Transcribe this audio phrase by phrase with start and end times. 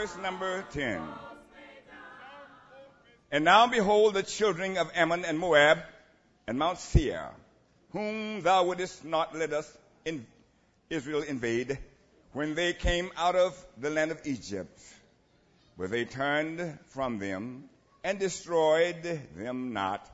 [0.00, 1.02] Verse number 10.
[3.30, 5.76] And now behold the children of Ammon and Moab
[6.46, 7.28] and Mount Seir,
[7.90, 9.70] whom thou wouldest not let us
[10.06, 10.26] in
[10.88, 11.78] Israel invade,
[12.32, 14.80] when they came out of the land of Egypt.
[15.76, 17.64] But they turned from them
[18.02, 20.08] and destroyed them not.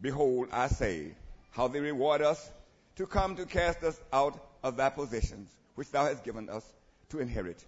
[0.00, 1.16] Behold, I say,
[1.50, 2.50] how they reward us
[2.96, 6.64] to come to cast us out of thy possessions, which thou hast given us
[7.08, 7.64] to inherit.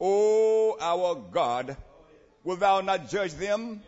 [0.00, 1.76] O our God,
[2.42, 3.82] wilt thou not judge them?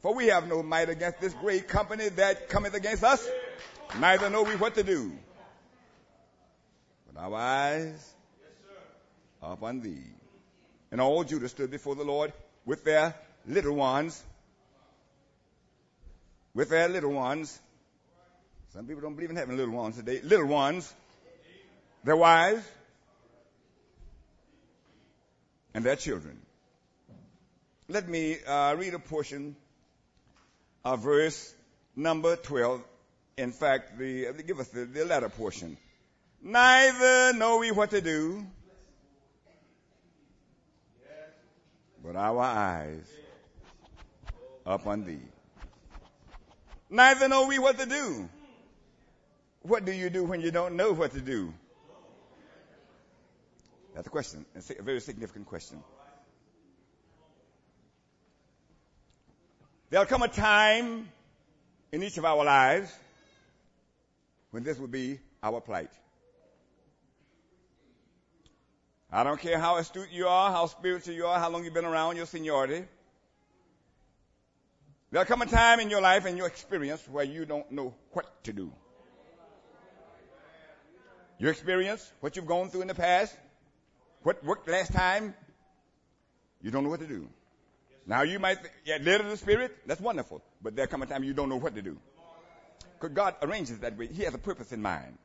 [0.00, 3.26] For we have no might against this great company that cometh against us,
[3.98, 5.12] neither know we what to do.
[7.12, 8.14] But our eyes
[9.42, 10.02] are upon thee.
[10.90, 12.32] And all Judah stood before the Lord
[12.64, 13.14] with their
[13.46, 14.22] little ones,
[16.54, 17.58] with their little ones.
[18.74, 20.20] Some people don't believe in having little ones today.
[20.22, 20.92] Little ones,
[22.04, 22.64] their wives,
[25.74, 26.38] and their children.
[27.88, 29.56] Let me uh, read a portion
[30.84, 31.54] of verse
[31.96, 32.82] number 12.
[33.38, 35.76] In fact, the, uh, give us the, the latter portion.
[36.42, 38.44] Neither know we what to do,
[42.04, 43.06] but our eyes
[44.66, 45.20] upon thee.
[46.90, 48.28] Neither know we what to do.
[49.62, 51.54] What do you do when you don't know what to do?
[53.94, 55.82] That's a question, a very significant question.
[59.90, 61.10] There'll come a time
[61.92, 62.90] in each of our lives
[64.50, 65.90] when this will be our plight.
[69.10, 71.84] I don't care how astute you are, how spiritual you are, how long you've been
[71.84, 72.84] around, your seniority.
[75.10, 78.42] There'll come a time in your life and your experience where you don't know what
[78.44, 78.72] to do.
[81.38, 83.36] Your experience, what you've gone through in the past,
[84.22, 85.34] what worked last time,
[86.62, 87.28] you don't know what to do.
[88.06, 91.24] Now you might get led of the Spirit, that's wonderful, but there'll come a time
[91.24, 91.98] you don't know what to do.
[93.00, 94.06] Because God arranges that way.
[94.06, 95.18] He has a purpose in mind.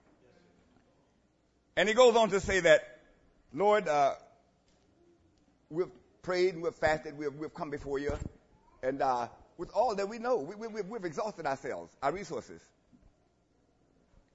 [1.76, 3.00] And he goes on to say that,
[3.54, 4.16] Lord, uh,
[5.70, 5.92] we've
[6.24, 8.18] prayed and we've fasted, we've, we've come before you,
[8.82, 12.62] and uh, with all that we know, we, we, we've exhausted ourselves, our resources.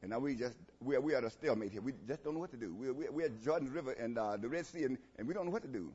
[0.02, 1.80] And now we just, we are, we are a stalemate here.
[1.80, 2.74] We just don't know what to do.
[2.74, 5.52] We're, we're at Jordan River and uh, the Red Sea, and, and we don't know
[5.52, 5.92] what to do.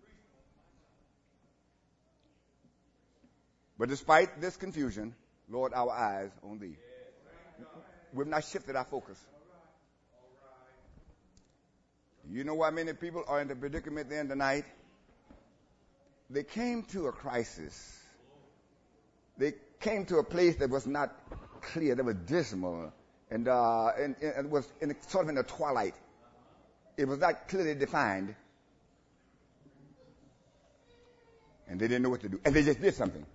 [3.78, 5.14] But despite this confusion,
[5.50, 6.78] Lord, our eyes on thee.
[8.14, 9.20] We've not shifted our focus.
[12.30, 14.66] You know why many people are in the predicament then tonight?
[16.30, 18.00] They came to a crisis.
[19.38, 21.14] They came to a place that was not
[21.62, 22.92] clear, that was dismal,
[23.30, 25.96] and, uh, and, and was in, sort of in the twilight.
[26.96, 28.36] It was not clearly defined.
[31.68, 32.40] And they didn't know what to do.
[32.46, 33.26] And they just did something.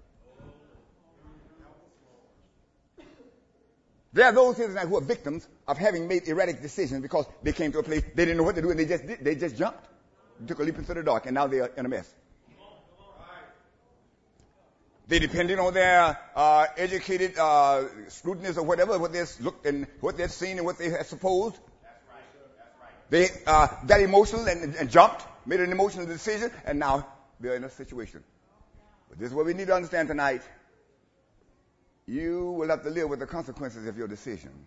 [4.14, 7.52] There are those here tonight who are victims of having made erratic decisions because they
[7.52, 9.34] came to a place they didn't know what to do and they just did, they
[9.34, 9.88] just jumped,
[10.46, 12.12] took a leap into the dark, and now they are in a mess.
[15.12, 20.16] They depended on their uh, educated uh, scrutinies or whatever, what they've looked and what
[20.16, 21.58] they'd seen and what they had supposed.
[23.10, 27.06] They uh, got emotional and, and jumped, made an emotional decision, and now
[27.40, 28.24] they're in a situation.
[29.10, 30.40] But this is what we need to understand tonight
[32.06, 34.64] you will have to live with the consequences of your decision.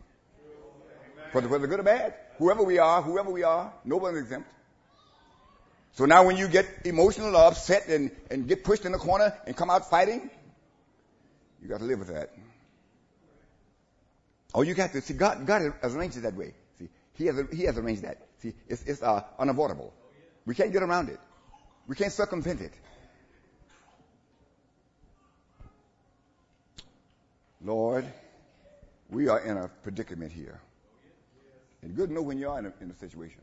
[1.31, 4.47] Whether, whether good or bad, whoever we are, whoever we are, nobody's exempt.
[5.95, 9.33] So now when you get emotional or upset and, and get pushed in the corner
[9.47, 10.29] and come out fighting,
[11.61, 12.31] you got to live with that.
[14.53, 15.47] Oh, you got to see God.
[15.47, 16.53] God has arranged it that way.
[16.79, 18.27] See, He has He has arranged that.
[18.39, 19.93] See, it's, it's uh, unavoidable.
[20.45, 21.19] We can't get around it.
[21.87, 22.73] We can't circumvent it.
[27.63, 28.05] Lord,
[29.09, 30.59] we are in a predicament here.
[31.81, 33.41] And good to know when you are in a, in a situation.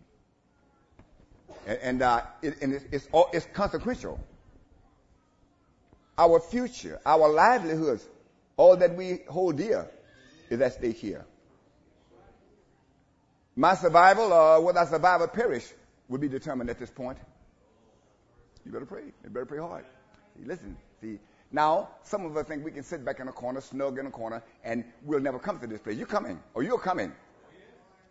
[1.67, 4.19] And, and, uh, it, and it's, it's, all, it's consequential.
[6.19, 8.07] Our future, our livelihoods,
[8.57, 9.89] all that we hold dear
[10.51, 11.25] is at stake here.
[13.57, 15.69] My survival or whether I survive or perish
[16.09, 17.19] would be determined at this point.
[18.65, 19.05] You better pray.
[19.25, 19.85] You better pray hard.
[20.37, 21.19] See, listen, see,
[21.51, 24.11] now some of us think we can sit back in a corner, snug in a
[24.11, 25.97] corner, and we'll never come to this place.
[25.97, 27.13] You're coming, or you're coming.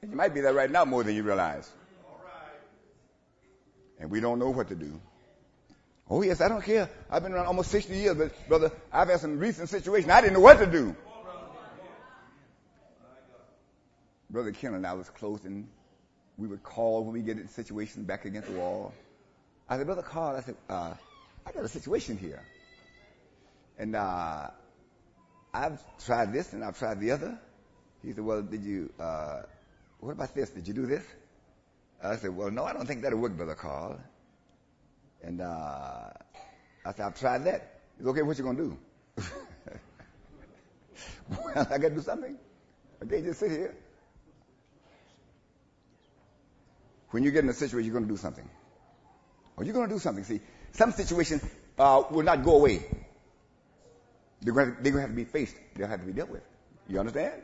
[0.01, 1.71] And you might be there right now more than you realize.
[4.01, 4.99] And we don't know what to do.
[6.09, 6.89] Oh yes, I don't care.
[7.09, 10.11] I've been around almost 60 years, but brother, I've had some recent situations.
[10.11, 10.95] I didn't know what to do.
[14.29, 15.67] Brother Ken and I was close, and
[16.37, 18.93] we would call when we get in situations back against the wall.
[19.69, 20.93] I said, Brother Carl, I said, uh,
[21.45, 22.41] I got a situation here.
[23.77, 24.47] And uh,
[25.53, 27.39] I've tried this and I've tried the other.
[28.03, 29.43] He said, Well, did you, uh,
[29.99, 30.49] what about this?
[30.49, 31.03] Did you do this?
[32.03, 33.99] I said, Well, no, I don't think that'll work, Brother Carl.
[35.23, 36.09] And uh,
[36.85, 37.81] I said, I've tried that.
[37.97, 38.77] Said, Okay, what you going to do?
[41.29, 42.37] well, I got to do something.
[43.01, 43.75] I can't just sit here.
[47.11, 48.49] When you get in a situation, you're going to do something.
[49.57, 50.23] Or you're going to do something.
[50.23, 50.39] See,
[50.71, 51.43] some situations
[51.77, 52.85] uh, will not go away.
[54.41, 55.55] They're going, to, they're going to have to be faced.
[55.75, 56.41] They'll have to be dealt with.
[56.87, 57.41] You understand?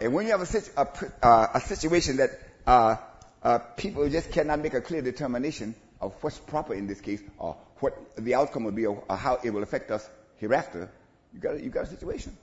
[0.00, 0.86] And when you have a, situ- a,
[1.22, 2.30] uh, a situation that
[2.66, 2.96] uh,
[3.42, 7.56] uh, people just cannot make a clear determination of what's proper in this case, or
[7.80, 10.08] what the outcome will be, or, or how it will affect us
[10.38, 10.90] hereafter,
[11.32, 12.36] you got you got a situation.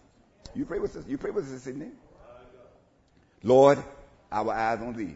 [0.53, 1.05] You pray with us.
[1.07, 1.93] You pray with us this evening.
[3.43, 3.79] Lord,
[4.31, 5.15] our eyes on Thee.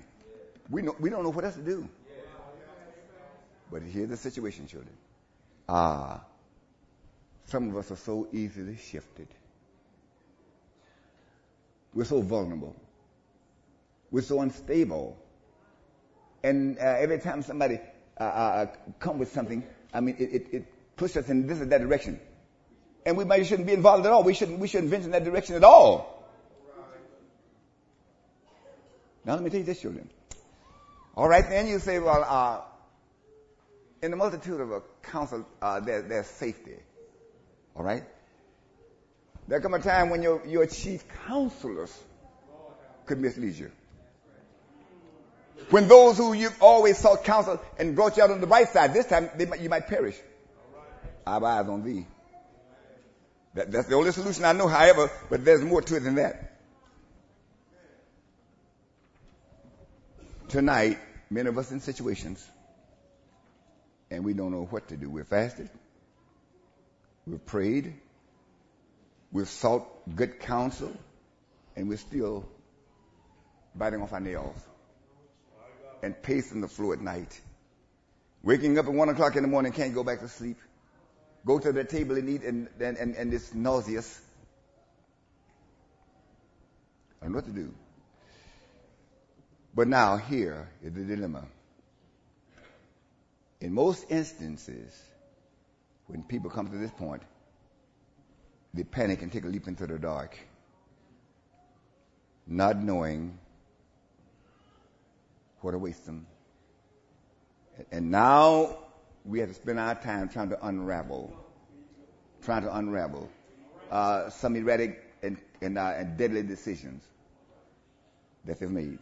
[0.69, 1.87] We know we don't know what else to do.
[3.71, 4.95] But here's the situation, children.
[5.67, 6.21] Ah,
[7.47, 9.27] some of us are so easily shifted.
[11.93, 12.75] We're so vulnerable.
[14.11, 15.17] We're so unstable.
[16.43, 17.79] And uh, every time somebody
[18.19, 18.65] uh, uh,
[18.99, 19.63] come with something,
[19.93, 20.65] I mean, it, it, it
[20.95, 22.19] pushes us in this or that direction.
[23.05, 24.23] And we might shouldn't be involved at all.
[24.23, 26.15] We shouldn't, we shouldn't venture in that direction at all.
[29.25, 30.09] Now let me tell you this, children.
[31.15, 32.61] All right, then you say, well, uh,
[34.03, 36.75] in the multitude of a counsel, uh, there, there's safety.
[37.75, 38.03] All right?
[39.47, 41.97] There come a time when your, your chief counselors
[43.05, 43.71] could mislead you.
[45.69, 48.93] When those who you've always sought counsel and brought you out on the right side,
[48.93, 50.15] this time they, you might perish.
[51.25, 52.05] I have eyes on thee.
[53.55, 56.51] That, that's the only solution I know, however, but there's more to it than that.
[60.49, 60.99] Tonight,
[61.29, 62.45] many of us in situations,
[64.11, 65.09] and we don't know what to do.
[65.09, 65.69] We're fasted.
[67.25, 67.95] We've prayed.
[69.31, 70.95] We've sought good counsel,
[71.75, 72.45] and we're still
[73.73, 74.55] biting off our nails
[76.05, 77.41] and pacing the floor at night.
[78.43, 80.57] Waking up at one o'clock in the morning, can't go back to sleep.
[81.47, 84.21] Go to the table and eat, and, and, and, and it's nauseous.
[87.19, 87.73] I don't know what to do.
[89.73, 91.45] But now, here is the dilemma.
[93.59, 94.93] In most instances,
[96.05, 97.23] when people come to this point,
[98.75, 100.37] they panic and take a leap into the dark,
[102.45, 103.39] not knowing
[105.65, 106.27] what awaits them.
[107.91, 108.77] And now
[109.25, 111.35] we have to spend our time trying to unravel,
[112.43, 113.27] trying to unravel
[113.91, 117.03] uh, some erratic and, and, uh, and deadly decisions
[118.45, 118.99] that they've made.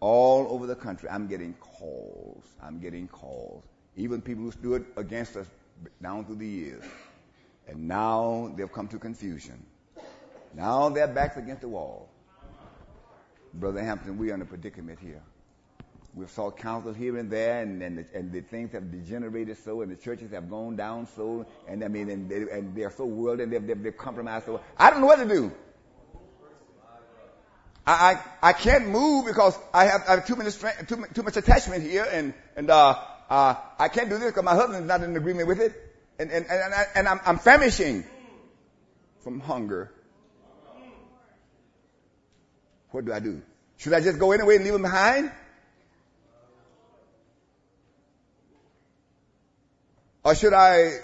[0.00, 2.44] All over the country, I'm getting calls.
[2.60, 3.62] I'm getting calls.
[3.96, 5.46] Even people who stood against us
[6.02, 6.84] down through the years.
[7.68, 9.64] And now they've come to confusion.
[10.54, 12.08] Now their backs against the wall.
[13.54, 15.22] Brother Hampton, we're in a predicament here.
[16.14, 19.82] We've sought counsel here and there, and, and, the, and the things have degenerated so,
[19.82, 23.04] and the churches have gone down so, and I mean, and, they, and they're so
[23.04, 24.60] worldly, and they've, they've, they've compromised so.
[24.76, 25.52] I don't know what to do.
[27.86, 31.22] I, I, I can't move because I have, I have too, many strength, too, too
[31.22, 32.98] much attachment here, and, and uh,
[33.30, 35.72] uh, I can't do this because my husband is not in agreement with it,
[36.18, 38.04] and, and, and, and, and I'm, I'm famishing
[39.20, 39.92] from hunger.
[42.90, 43.42] What do I do?
[43.76, 45.30] Should I just go anyway and leave him behind?
[50.24, 50.98] Or should I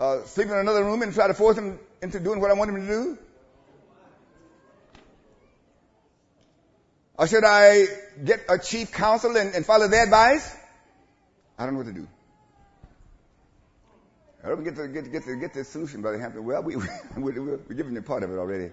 [0.00, 2.70] uh, sleep in another room and try to force him into doing what I want
[2.70, 3.18] him to do?
[7.18, 7.86] Or should I
[8.24, 10.54] get a chief counsel and, and follow their advice?
[11.58, 12.06] I don't know what to do.
[14.44, 16.44] I don't get to get get to get the solution, Brother Hampton.
[16.44, 16.82] Well, we, we,
[17.16, 17.32] we're,
[17.68, 18.70] we're giving you part of it already.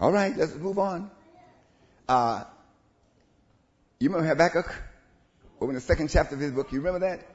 [0.00, 1.10] All right, let's move on.
[2.08, 2.44] Uh,
[3.98, 4.72] you remember Habakkuk?
[5.60, 7.26] Over in the second chapter of his book, you remember that?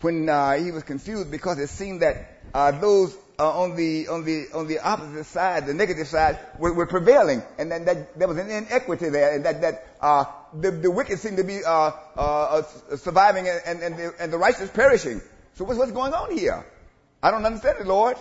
[0.00, 4.24] When uh, he was confused because it seemed that uh, those uh, on the on
[4.24, 8.26] the on the opposite side, the negative side, were, were prevailing, and then that there
[8.26, 10.24] was an inequity there, and that that uh,
[10.58, 12.62] the the wicked seemed to be uh,
[12.96, 15.20] surviving, and and the, and the righteous perishing.
[15.56, 16.64] So what's what's going on here?
[17.22, 18.16] I don't understand it, Lord.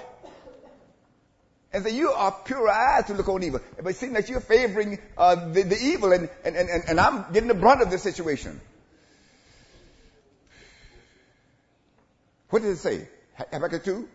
[1.74, 4.40] And so you are pure eyes to look on evil, but it seems like you're
[4.40, 8.04] favoring uh, the, the evil, and, and and and I'm getting the brunt of this
[8.04, 8.62] situation.
[12.50, 13.08] What did it say?
[13.52, 14.08] Habakkuk 2?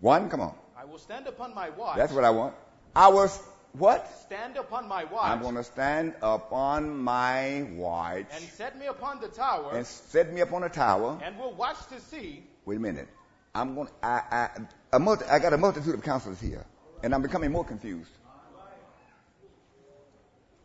[0.00, 0.54] One, come on.
[0.76, 1.96] I will stand upon my watch.
[1.96, 2.54] That's what I want.
[2.94, 3.30] I will,
[3.72, 4.10] what?
[4.22, 5.30] Stand upon my watch.
[5.30, 8.26] I'm going to stand upon my watch.
[8.32, 9.70] And set me upon the tower.
[9.74, 11.18] And set me upon a tower.
[11.22, 12.42] And will watch to see.
[12.64, 13.08] Wait a minute.
[13.54, 13.88] I'm going.
[14.02, 14.50] I I
[14.96, 16.64] a multi, I got a multitude of counselors here,
[17.02, 18.10] and I'm becoming more confused.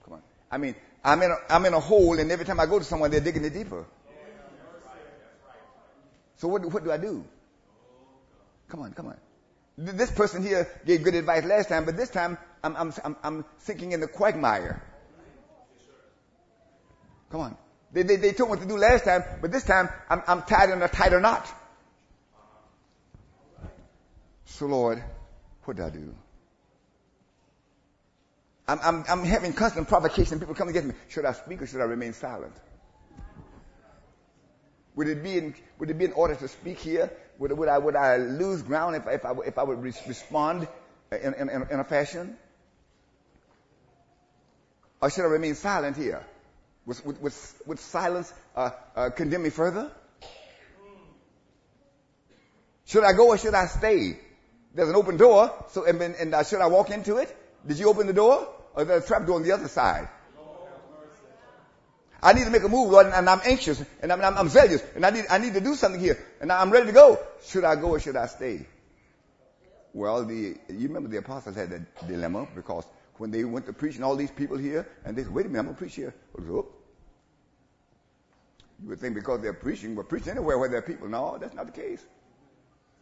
[0.06, 0.22] Come on.
[0.50, 2.86] I mean, I'm in a, I'm in a hole, and every time I go to
[2.86, 3.86] someone, they're digging it deeper.
[6.38, 7.24] So what what do I do?
[8.70, 9.18] Come on, come on.
[9.78, 13.46] This person here gave good advice last time, but this time I'm, I'm, I'm, I'm
[13.60, 14.82] sinking in the quagmire.
[17.32, 17.58] Come on.
[17.92, 20.42] They, they, they told me what to do last time, but this time I'm, I'm
[20.44, 21.48] tied in a tighter knot.
[24.52, 25.02] So Lord,
[25.64, 26.14] what do I do?
[28.68, 30.40] I'm, I'm, I'm having constant provocation.
[30.40, 30.96] People come against me.
[31.10, 32.54] Should I speak or should I remain silent?
[34.96, 37.12] Would it be in, would it be in order to speak here?
[37.40, 40.68] Would, would I, would I lose ground if, if I, if I would respond
[41.12, 42.36] in, in, in a fashion?
[45.02, 46.24] Or should I remain silent here?
[46.86, 47.34] Would, would, would,
[47.66, 49.90] would silence uh, uh, condemn me further?
[52.86, 54.20] Should I go or should I stay?
[54.74, 57.36] There's an open door, so and, and uh, should I walk into it?
[57.68, 60.08] Did you open the door, or there's a trap door on the other side?
[62.24, 64.84] I need to make a move, Lord, and I'm anxious, and I'm, I'm, I'm zealous,
[64.96, 67.20] and I need, I need to do something here, and I'm ready to go.
[67.46, 68.68] Should I go or should I stay?
[69.94, 72.86] Well, the, you remember the apostles had that dilemma because
[73.18, 75.50] when they went to preach and all these people here, and they said, wait a
[75.50, 76.14] minute, I'm going to preach here.
[76.40, 76.66] You
[78.86, 81.10] would think because they're preaching, we're preaching anywhere where there are people.
[81.10, 82.04] No, that's not the case.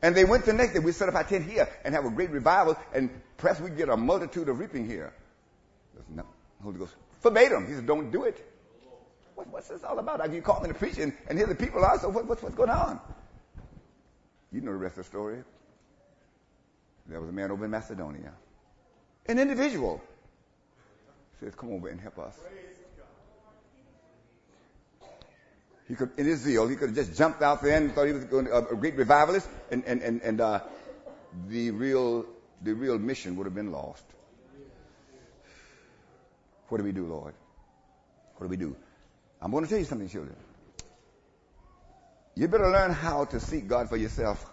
[0.02, 0.80] And they went the next day.
[0.80, 3.90] We set up our tent here and have a great revival, and perhaps we get
[3.90, 5.14] a multitude of reaping here.
[6.10, 6.24] No,
[6.64, 8.46] Holy Ghost forbade He said, don't do it.
[9.36, 10.22] What, what's this all about?
[10.22, 12.42] I you call me to preach and, and here the people are, so what, what's,
[12.42, 13.00] what's going on?
[14.52, 15.44] You know the rest of the story.
[17.08, 18.34] There was a man over in Macedonia.
[19.28, 20.02] An individual
[21.40, 22.36] says, come over and help us.
[25.90, 28.14] He could, in his zeal, he could have just jumped out there and thought he
[28.14, 30.60] was going to, a great revivalist, and and and, and uh,
[31.48, 32.28] the real
[32.62, 34.04] the real mission would have been lost.
[36.68, 37.34] What do we do, Lord?
[38.38, 38.76] What do we do?
[39.42, 40.36] I'm going to tell you something, children.
[42.36, 44.46] You better learn how to seek God for yourself.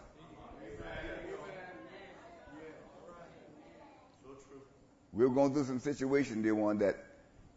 [5.13, 6.97] We're going through some situation, dear one, that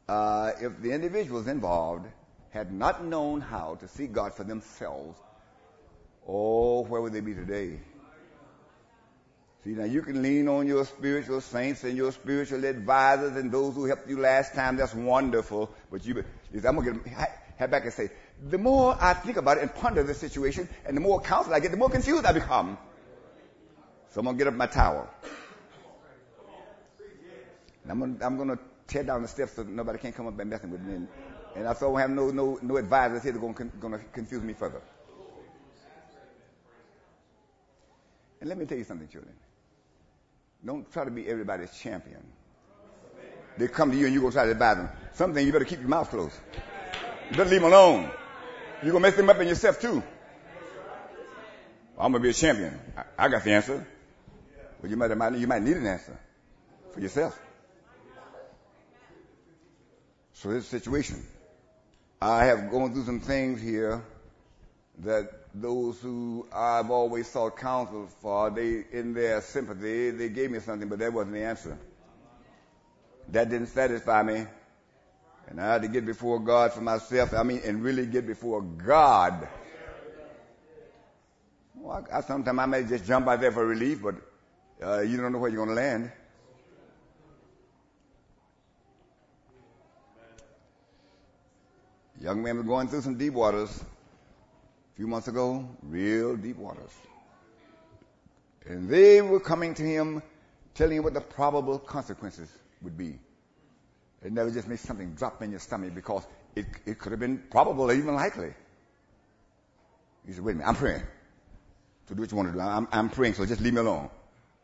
[0.07, 2.07] uh, if the individuals involved
[2.51, 5.19] had not known how to seek God for themselves,
[6.27, 7.79] oh, where would they be today?
[9.63, 13.75] See, now you can lean on your spiritual saints and your spiritual advisors and those
[13.75, 14.77] who helped you last time.
[14.77, 15.69] That's wonderful.
[15.91, 16.23] But you,
[16.65, 18.09] I'm going to head back and say,
[18.41, 21.59] the more I think about it and ponder the situation and the more counsel I
[21.59, 22.77] get, the more confused I become.
[24.11, 25.09] So I'm going to get up my towel.
[27.83, 30.27] And I'm going to, I'm going to tear down the steps so nobody can come
[30.27, 31.05] up and messing with me.
[31.55, 34.53] And, I so have no, no, no advisors here that are going to confuse me
[34.53, 34.81] further.
[38.39, 39.33] And let me tell you something, children.
[40.65, 42.23] Don't try to be everybody's champion.
[43.57, 44.89] They come to you and you go try to advise them.
[45.13, 46.35] Something you better keep your mouth closed.
[47.29, 48.09] You better leave them alone.
[48.81, 50.01] You're gonna mess them up in yourself too.
[51.97, 52.79] I'm gonna be a champion.
[52.95, 53.85] I, I got the answer.
[54.79, 56.17] But you might, you might need an answer
[56.93, 57.37] for yourself.
[60.33, 61.21] So this situation.
[62.21, 64.03] I have gone through some things here
[64.99, 70.59] that those who I've always sought counsel for, they, in their sympathy, they gave me
[70.59, 71.77] something, but that wasn't the answer.
[73.29, 74.45] That didn't satisfy me.
[75.47, 77.33] And I had to get before God for myself.
[77.33, 79.47] I mean, and really get before God.
[81.75, 84.15] Well, I, I, sometimes I may just jump out there for relief, but
[84.83, 86.11] uh, you don't know where you're going to land.
[92.21, 96.91] Young man was going through some deep waters a few months ago, real deep waters.
[98.65, 100.21] And they were coming to him,
[100.73, 102.49] telling him what the probable consequences
[102.81, 103.17] would be.
[104.21, 107.41] It never just made something drop in your stomach because it, it could have been
[107.49, 108.53] probable or even likely.
[110.25, 111.03] He said, wait a minute, I'm praying.
[112.07, 112.59] So do what you want to do.
[112.59, 114.09] I'm, I'm praying, so just leave me alone.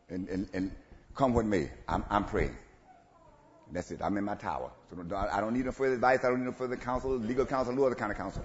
[0.10, 0.72] And, and, and
[1.16, 1.70] come with me.
[1.88, 2.56] I'm, I'm praying.
[3.72, 4.02] That's it.
[4.02, 4.72] I'm in my tower.
[4.90, 6.20] So I don't need no further advice.
[6.24, 8.44] I don't need no further counsel, legal counsel, no other kind of counsel.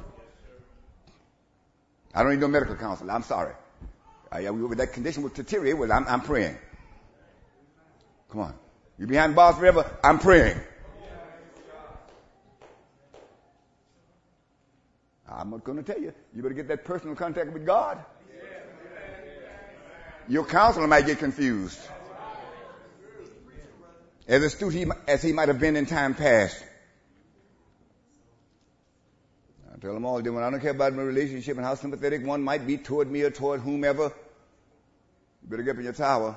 [2.15, 3.11] I don't need no medical counsel.
[3.11, 3.55] I'm sorry.
[4.33, 6.57] Uh, I, with that condition will deteriorate, well, I'm, I'm praying.
[8.31, 8.55] Come on.
[8.99, 9.91] You behind bars forever?
[10.03, 10.61] I'm praying.
[15.29, 16.13] I'm not going to tell you.
[16.35, 17.99] You better get that personal contact with God.
[20.29, 21.81] Your counselor might get confused.
[24.31, 26.63] As astute he, as he might have been in time past.
[29.75, 32.65] I tell them all, I don't care about my relationship and how sympathetic one might
[32.65, 34.05] be toward me or toward whomever.
[35.43, 36.37] You better get up in your tower.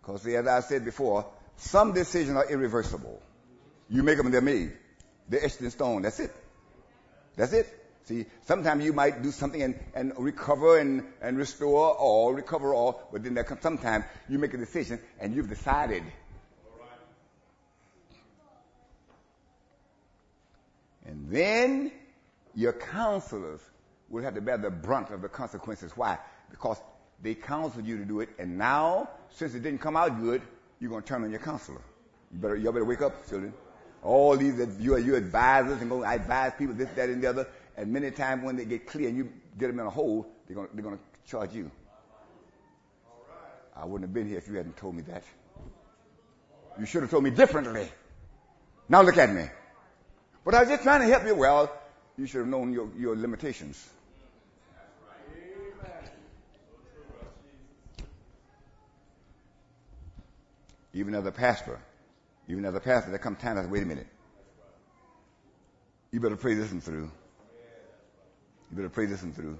[0.00, 3.20] Because as I said before, some decisions are irreversible.
[3.90, 4.72] You make them and they're made.
[5.28, 6.02] They're etched in stone.
[6.02, 6.32] That's it.
[7.34, 7.66] That's it.
[8.04, 13.08] See, sometimes you might do something and, and recover and, and restore all, recover all,
[13.10, 16.04] but then there comes sometimes you make a decision and you've decided.
[21.06, 21.92] And then
[22.54, 23.60] your counselors
[24.08, 25.92] will have to bear the brunt of the consequences.
[25.96, 26.18] Why?
[26.50, 26.78] Because
[27.22, 30.42] they counseled you to do it, and now, since it didn't come out good,
[30.80, 31.80] you're going to turn on your counselor.
[32.32, 33.54] You better, you better wake up, children.
[34.02, 37.28] All these, you are your advisors, and go, I advise people this, that, and the
[37.28, 37.46] other.
[37.76, 40.56] And many times when they get clear and you get them in a hole, they're
[40.56, 41.70] going to, they're going to charge you.
[43.76, 45.22] I wouldn't have been here if you hadn't told me that.
[46.78, 47.88] You should have told me differently.
[48.88, 49.44] Now look at me.
[50.44, 51.34] But I was just trying to help you.
[51.34, 51.72] Well,
[52.16, 53.88] you should have known your, your limitations.
[60.94, 61.80] Even as a pastor,
[62.48, 64.06] even as a pastor, there come times, wait a minute.
[66.10, 67.10] You better pray this one through.
[68.70, 69.58] You better pray this one through.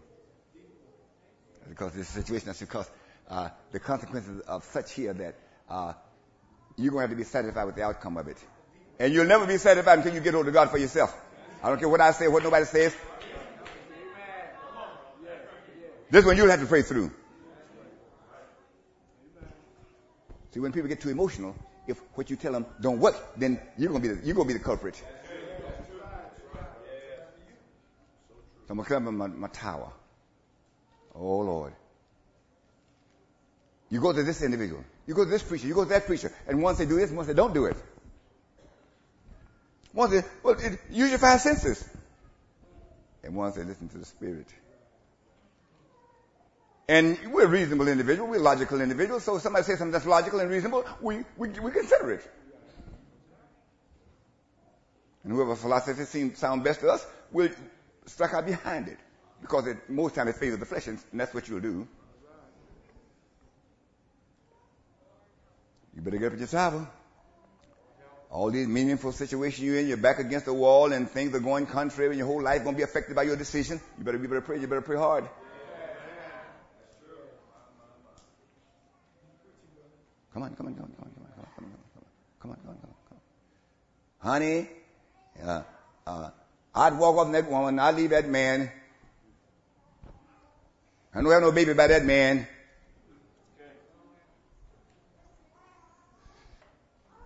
[1.68, 2.90] Because this situation, that's because
[3.30, 5.36] uh, the consequences of such here that
[5.70, 5.94] uh,
[6.76, 8.36] you're going to have to be satisfied with the outcome of it.
[8.98, 11.16] And you'll never be satisfied until you get hold of God for yourself.
[11.62, 12.94] I don't care what I say, what nobody says.
[16.10, 17.10] This one you'll have to pray through.
[20.52, 23.92] See, when people get too emotional, if what you tell them don't work, then you're
[23.92, 25.02] to be the, you're to be the culprit.
[28.66, 29.90] So I'm to come in my, my tower.
[31.14, 31.72] Oh, Lord.
[33.88, 34.84] You go to this individual.
[35.06, 35.66] You go to this preacher.
[35.66, 36.32] You go to that preacher.
[36.46, 37.76] And one say do this, and one say don't do it.
[39.92, 41.86] One say, well, it, use your five senses.
[43.22, 44.46] And one say listen to the Spirit.
[46.88, 48.30] And we're reasonable individuals.
[48.30, 49.24] We're logical individuals.
[49.24, 52.30] So if somebody says something that's logical and reasonable, we, we, we consider it.
[55.24, 57.50] And whoever philosophy seems sound best to us, we'll
[58.06, 58.98] struck out behind it.
[59.40, 61.86] Because it, most times it favors the flesh, and that's what you'll do.
[65.94, 66.88] You better get up at your table.
[68.32, 71.66] All these meaningful situations you're in, you're back against the wall and things are going
[71.66, 73.78] contrary and your whole life going to be affected by your decision.
[73.98, 74.58] You better, you better pray.
[74.58, 75.28] You better pray hard.
[80.32, 81.72] Come on, come on, come on, come on, come on, come on,
[82.40, 83.18] come on, come on, come on, come on, come
[84.22, 84.32] on.
[84.32, 84.68] Honey,
[85.44, 85.62] uh,
[86.06, 86.30] uh,
[86.74, 88.72] I'd walk off that woman, I'd leave that man.
[91.14, 92.48] I don't have no baby by that man.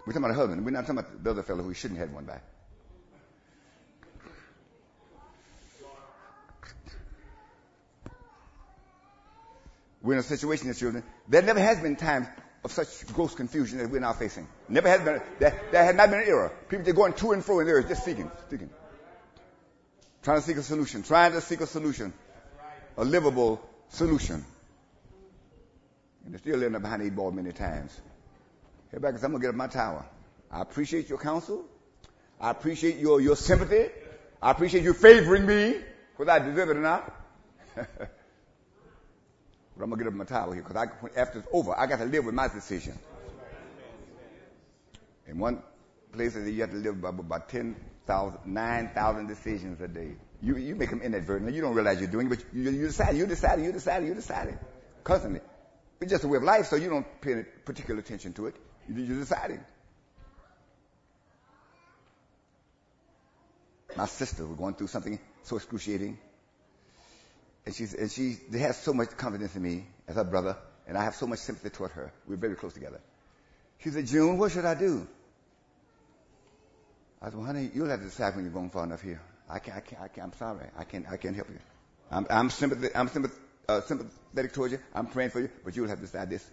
[0.06, 0.64] We're talking about a husband.
[0.64, 2.40] We're not talking about the other fellow who shouldn't have one by.
[10.00, 11.02] We're in a situation children.
[11.26, 12.28] There never has been times
[12.62, 14.46] of such gross confusion that we're now facing.
[14.68, 15.20] Never has been.
[15.40, 16.52] There, there had not been an era.
[16.68, 18.70] People are going to and fro in there, just seeking, seeking.
[20.22, 21.02] Trying to seek a solution.
[21.02, 22.12] Trying to seek a solution.
[22.96, 24.44] A livable solution.
[26.24, 28.00] And they're still living up behind eight ball many times.
[29.00, 30.06] Back, I'm going to get up my tower.
[30.50, 31.66] I appreciate your counsel.
[32.40, 33.90] I appreciate your, your sympathy.
[34.40, 35.76] I appreciate you favoring me,
[36.16, 37.14] whether I deserve it or not.
[37.74, 37.86] but
[39.78, 42.06] I'm going to get up my tower here because after it's over, I got to
[42.06, 42.98] live with my decision.
[45.26, 45.62] In one
[46.12, 47.76] place, you have to live by about 10
[48.46, 50.12] 9,000 decisions a day.
[50.40, 51.54] You, you make them inadvertently.
[51.54, 54.14] You don't realize you're doing it, but you, you decide, you decide, you decide, you
[54.14, 54.58] decide
[55.04, 55.40] constantly.
[56.00, 58.56] It's just a way of life, so you don't pay any particular attention to it.
[58.88, 59.60] You're deciding.
[63.96, 66.18] My sister was going through something so excruciating.
[67.64, 71.04] And she's, and she has so much confidence in me as her brother, and I
[71.04, 72.12] have so much sympathy toward her.
[72.28, 73.00] We're very close together.
[73.82, 75.06] She said, June, what should I do?
[77.20, 79.20] I said, well, honey, you'll have to decide when you're going far enough here.
[79.48, 80.66] I can't, I can't, I can't I'm sorry.
[80.78, 81.58] I can't, I can't help you.
[82.10, 84.78] I'm, I'm sympathetic, I'm sympathetic, uh, sympathetic towards you.
[84.94, 86.48] I'm praying for you, but you'll have to decide this.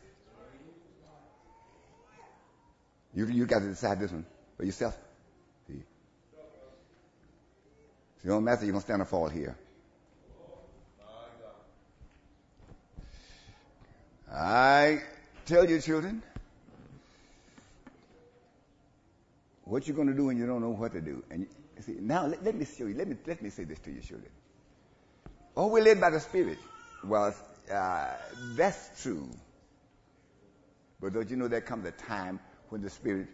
[3.16, 4.26] You, you got to decide this one
[4.58, 4.98] for yourself.
[5.68, 5.84] See,
[8.22, 9.58] See don't matter, you're going to stand or fall here.
[14.36, 15.02] I
[15.46, 16.24] tell you, children,
[19.66, 21.24] what you're going to do when you don't know what to do.
[21.30, 21.48] And you,
[21.84, 22.96] see, now let, let, me show you.
[22.96, 24.32] Let me let me say this to you, children.
[25.56, 26.58] Oh, we're led by the Spirit.
[27.04, 27.36] Well,
[27.72, 28.08] uh,
[28.56, 29.30] that's true.
[31.00, 32.40] But don't you know there comes a time
[32.74, 33.28] when the Spirit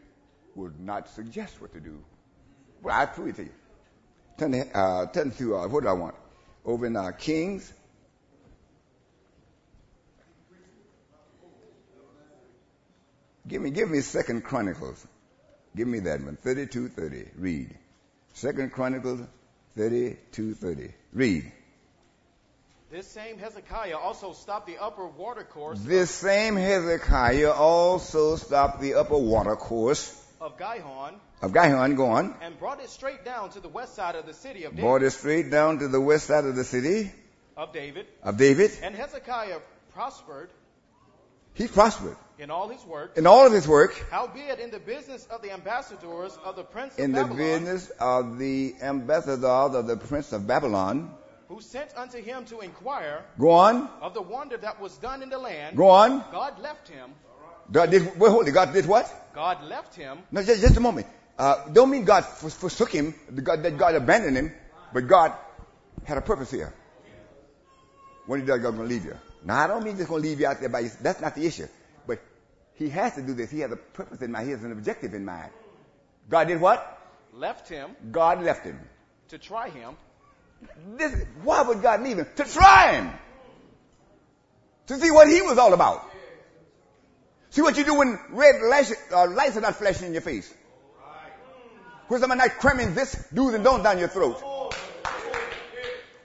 [0.55, 1.97] would not suggest what to do?
[2.83, 3.51] Well, I prove it to you.
[4.37, 6.15] Turn, uh, turn to uh, what do I want?
[6.65, 7.71] Over in uh, Kings
[13.47, 15.07] Give me, give me Second Chronicles.
[15.75, 16.35] Give me that one.
[16.35, 17.25] Thirty-two thirty.
[17.35, 17.75] Read.
[18.33, 19.21] Second Chronicles
[19.75, 20.91] thirty-two thirty.
[21.13, 21.51] Read.
[22.91, 25.79] This same Hezekiah also stopped the upper watercourse.
[25.79, 31.19] This same Hezekiah also stopped the upper watercourse of Gihon.
[31.43, 32.33] Of Gihon, go on.
[32.41, 34.81] And brought it straight down to the west side of the city of David.
[34.81, 37.11] Brought it straight down to the west side of the city.
[37.55, 38.07] Of David.
[38.23, 38.71] Of David.
[38.81, 39.59] And Hezekiah
[39.93, 40.49] prospered.
[41.53, 42.17] He prospered.
[42.39, 43.17] In all his work.
[43.17, 44.03] In all of his work.
[44.09, 47.31] Howbeit in the business of the ambassadors of the prince of in Babylon.
[47.31, 49.43] In the business of the ambassadors
[49.75, 51.11] of the prince of Babylon.
[51.49, 53.25] Who sent unto him to inquire.
[53.39, 53.89] Go on.
[54.01, 55.75] Of the wonder that was done in the land.
[55.75, 56.23] Go on.
[56.31, 57.09] God left him.
[57.71, 58.51] God did, wait, hold it.
[58.51, 59.11] God did what?
[59.33, 60.19] God left him.
[60.31, 61.07] No, just, just a moment.
[61.37, 64.51] Uh, don't mean God forsook him, God, that God abandoned him,
[64.93, 65.33] but God
[66.03, 66.73] had a purpose here.
[68.25, 69.17] When he does, God's going to leave you.
[69.43, 71.01] Now, I don't mean just going to leave you out there by yourself.
[71.01, 71.67] That's not the issue.
[72.05, 72.19] But
[72.73, 73.49] he has to do this.
[73.49, 74.45] He has a purpose in mind.
[74.45, 75.51] He has an objective in mind.
[76.29, 77.01] God did what?
[77.33, 77.95] Left him.
[78.11, 78.79] God left him.
[79.29, 79.95] To try him.
[80.97, 82.27] This, why would God leave him?
[82.35, 83.11] To try him.
[84.87, 86.09] To see what he was all about.
[87.51, 90.53] See what you do when red lash, uh, lights are not flashing in your face.
[92.07, 94.41] When somebody not cramming this do's and don'ts down your throat.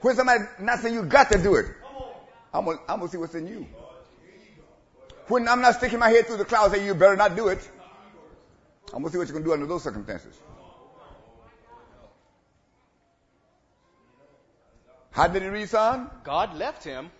[0.00, 1.66] When somebody not saying you got to do it.
[2.52, 3.66] I'm gonna, I'm gonna see what's in you.
[5.28, 7.68] When I'm not sticking my head through the clouds saying you better not do it.
[8.92, 10.38] I'm gonna see what you're gonna do under those circumstances.
[15.14, 16.10] How did he read, son?
[16.24, 17.10] God left him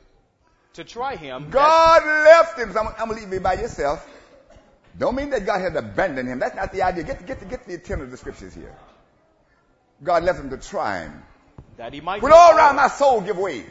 [0.73, 1.49] to try him.
[1.51, 2.73] God left him.
[2.73, 4.05] So I'm, I'm going to leave you by yourself.
[4.99, 6.41] Don't mean that God had abandoned him.
[6.41, 7.05] That's not the idea.
[7.05, 8.75] Get, get, get the intent of the scriptures here.
[10.03, 11.23] God left him to try him.
[11.77, 12.21] That he might.
[12.21, 13.65] When all around my soul give way,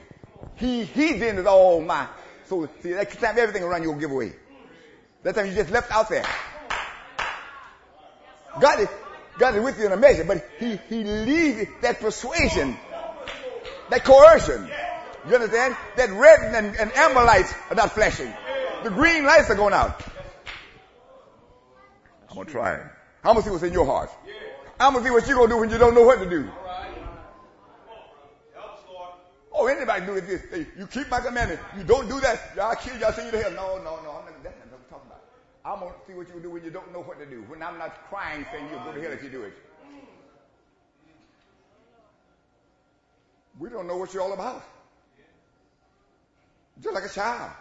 [0.56, 2.08] he he's in it all my
[2.46, 2.70] soul.
[2.82, 4.34] See, that time everything around you will give way.
[5.24, 6.26] That time you just left out there.
[8.60, 8.88] God is,
[9.38, 12.78] God is with you in a measure, but he, he leaves that persuasion,
[13.94, 14.68] that coercion.
[15.28, 15.78] You understand?
[15.98, 18.34] That red and, and amber lights are not flashing.
[18.84, 20.02] The green lights are going out.
[22.30, 22.82] I'm gonna try it.
[23.24, 24.10] I'm gonna see what's in your heart.
[24.80, 26.50] I'm gonna see what you're gonna do when you don't know what to do.
[29.56, 30.42] Oh, anybody do this.
[30.50, 31.60] Hey, you keep my commandment.
[31.78, 32.58] You don't do that.
[32.60, 33.06] I'll kill you.
[33.06, 33.52] I'll send you to hell.
[33.52, 34.10] No, no, no.
[34.18, 35.22] I'm not, that's not what I'm talking about.
[35.64, 37.44] I'm going to see what you do when you don't know what to do.
[37.44, 39.54] When I'm not crying saying you'll go to hell if you do it.
[43.60, 44.64] We don't know what you're all about.
[46.82, 47.52] Just like a child.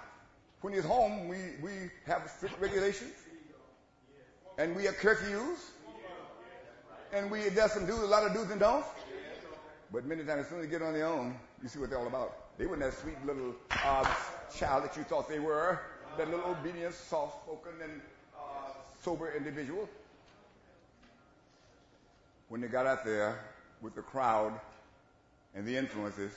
[0.62, 3.12] When he's home, we, we have strict regulations.
[4.58, 5.58] And we have curfews.
[7.12, 8.88] And we there's some do's, a lot of do's and don'ts.
[9.92, 11.98] But many times, as soon as they get on their own, you see what they're
[11.98, 12.56] all about.
[12.56, 14.14] They weren't that sweet little uh,
[14.56, 15.80] child that you thought they were.
[16.16, 18.00] That little obedient, soft-spoken, and
[18.34, 18.70] uh,
[19.02, 19.88] sober individual.
[22.48, 23.38] When they got out there
[23.82, 24.58] with the crowd
[25.54, 26.32] and the influences,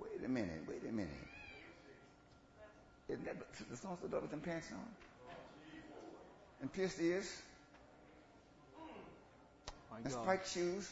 [0.00, 1.10] wait a minute, wait a minute.
[3.08, 3.36] Isn't that
[3.70, 4.78] the songs of the daughters and pants on?
[6.60, 7.30] And pierced ears?
[10.02, 10.90] and spiked shoes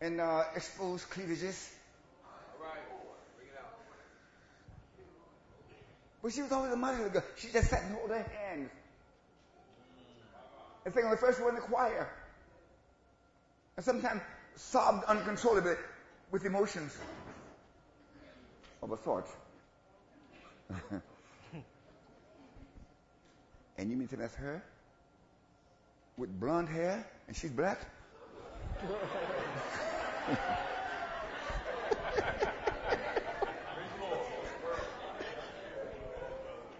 [0.00, 1.70] and uh, exposed cleavages.
[6.22, 7.22] But she was always a mother of God.
[7.36, 8.70] She just sat and hold her hands
[10.88, 12.08] and sang on the first word in the choir.
[13.76, 14.22] And sometimes
[14.56, 15.74] sobbed uncontrollably
[16.30, 16.96] with emotions
[18.82, 19.28] of a sort.
[23.76, 24.62] and you mean to that's her?
[26.16, 27.80] with blonde hair and she's black?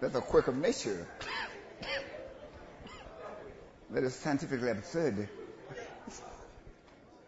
[0.01, 1.07] That's a quirk of nature.
[3.91, 5.29] That is scientifically absurd.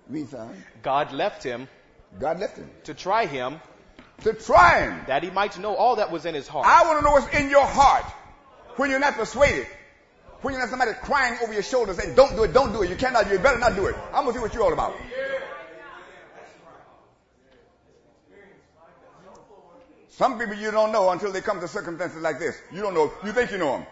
[0.08, 0.48] Read, son.
[0.48, 1.68] Uh, God left him.
[2.18, 2.70] God left him.
[2.84, 3.60] To try him.
[4.22, 5.04] to try him.
[5.06, 6.66] that he might know all that was in his heart.
[6.66, 8.04] I want to know what's in your heart
[8.76, 9.66] when you're not persuaded.
[10.42, 12.90] When you're not somebody crying over your shoulder saying, don't do it, don't do it,
[12.90, 13.96] you cannot do it, you better not do it.
[14.12, 14.94] I'm going to see what you're all about.
[20.08, 22.60] Some people you don't know until they come to circumstances like this.
[22.72, 23.10] You don't know.
[23.24, 23.86] You think you know them.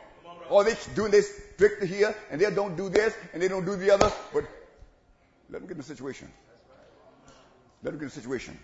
[0.50, 3.74] Or they doing this strict here, and they don't do this, and they don't do
[3.74, 4.12] the other.
[4.32, 4.44] But
[5.50, 6.30] let them get in the situation.
[7.82, 8.56] Let them get in the situation.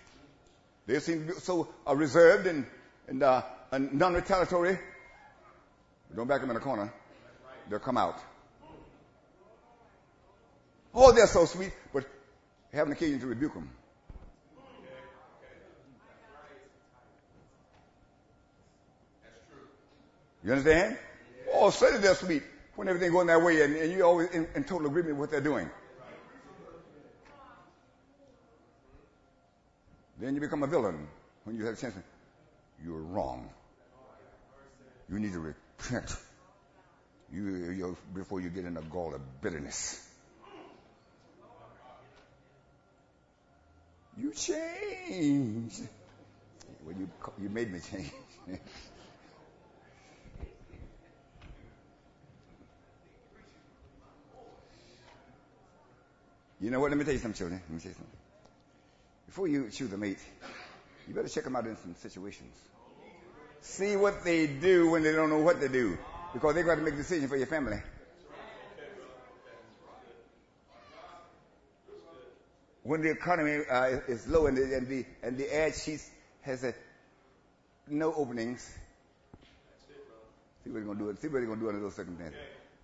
[0.87, 2.65] They seem to be so uh, reserved and,
[3.09, 4.79] and, uh, and non-retaliatory.
[6.15, 6.93] Don't back them in a the corner.
[7.69, 8.17] They'll come out.
[10.93, 12.05] Oh, they're so sweet, but
[12.71, 13.69] have an occasion to rebuke them.
[20.45, 20.97] You understand?
[21.51, 22.43] Oh, say they're sweet
[22.75, 25.31] when everything going that way and, and you're always in, in total agreement with what
[25.31, 25.69] they're doing.
[30.19, 31.07] Then you become a villain
[31.43, 31.95] when you have a chance.
[32.83, 33.49] You're wrong.
[35.09, 36.15] You need to repent.
[37.33, 40.01] You, you before you get in a gall of bitterness.
[44.17, 45.81] You changed.
[46.85, 47.09] Well, you
[47.41, 48.11] you made me change.
[56.61, 56.91] you know what?
[56.91, 57.61] Let me tell you something, children.
[57.67, 58.17] Let me tell you something.
[59.27, 60.19] Before you choose a mate,
[61.07, 62.55] you better check them out in some situations.
[63.61, 65.97] See what they do when they don't know what to do.
[66.33, 67.81] Because they're going to make a decision for your family.
[72.83, 76.01] When the economy uh, is low and the, and the, and the ad sheet
[76.41, 76.73] has a,
[77.87, 78.61] no openings,
[80.63, 81.17] see what they're going to do.
[81.19, 82.37] See what they're going to do under those circumstances.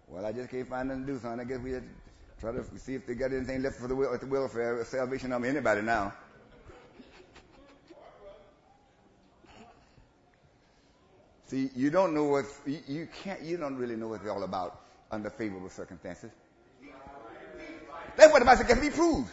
[0.08, 1.40] Well, I just can't find nothing to do, son.
[1.40, 1.90] I guess we have to
[2.42, 4.84] try to see if they got anything left for the, will, the will welfare, uh,
[4.84, 6.12] salvation of anybody now.
[11.46, 13.42] See, you don't know what you, can't.
[13.42, 16.32] You don't really know what they're all about under favorable circumstances.
[18.16, 18.68] That's what the Bible says.
[18.68, 19.30] Got to be proved.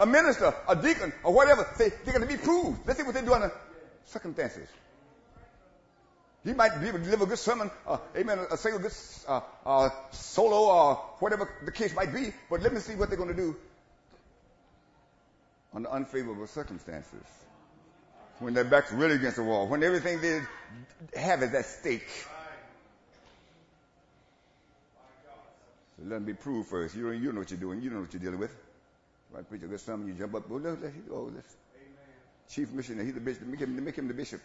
[0.00, 2.80] A minister, a deacon, or whatever, say they got to be proved.
[2.86, 3.52] Let's see what they do under
[4.04, 4.68] circumstances.
[6.44, 8.92] He might be able to deliver a good sermon, uh, amen, a sing a good
[9.26, 12.32] uh, uh, solo, or whatever the case might be.
[12.50, 13.56] But let me see what they're going to do
[15.72, 17.24] under unfavorable circumstances
[18.40, 20.42] when their back's really against the wall, when everything they
[21.18, 22.08] have is at stake.
[25.96, 26.94] So let them be proved first.
[26.94, 27.80] You, you know what you're doing.
[27.80, 28.54] You know what you're dealing with.
[29.32, 30.44] Right, preacher, get something, you jump up.
[30.48, 31.56] Let, let, oh, let's,
[32.50, 33.46] chief missionary, he's the bishop.
[33.46, 34.40] Make him, make him the bishop.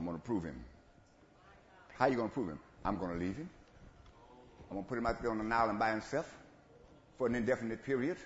[0.00, 0.58] I'm going to prove him.
[1.98, 2.58] How you going to prove him?
[2.86, 3.50] I'm going to leave him.
[4.70, 6.26] I'm going to put him out there on an island by himself
[7.18, 8.16] for an indefinite period.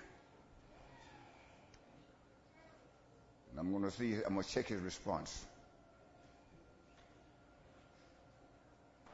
[3.50, 5.46] And I'm going to see, I'm going to check his response.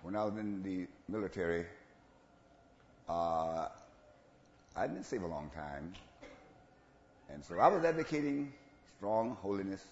[0.03, 1.65] When I was in the military,
[3.09, 3.69] uh,
[4.77, 5.95] I didn't save a long time.
[7.33, 8.53] And so I was advocating
[8.99, 9.83] strong holiness.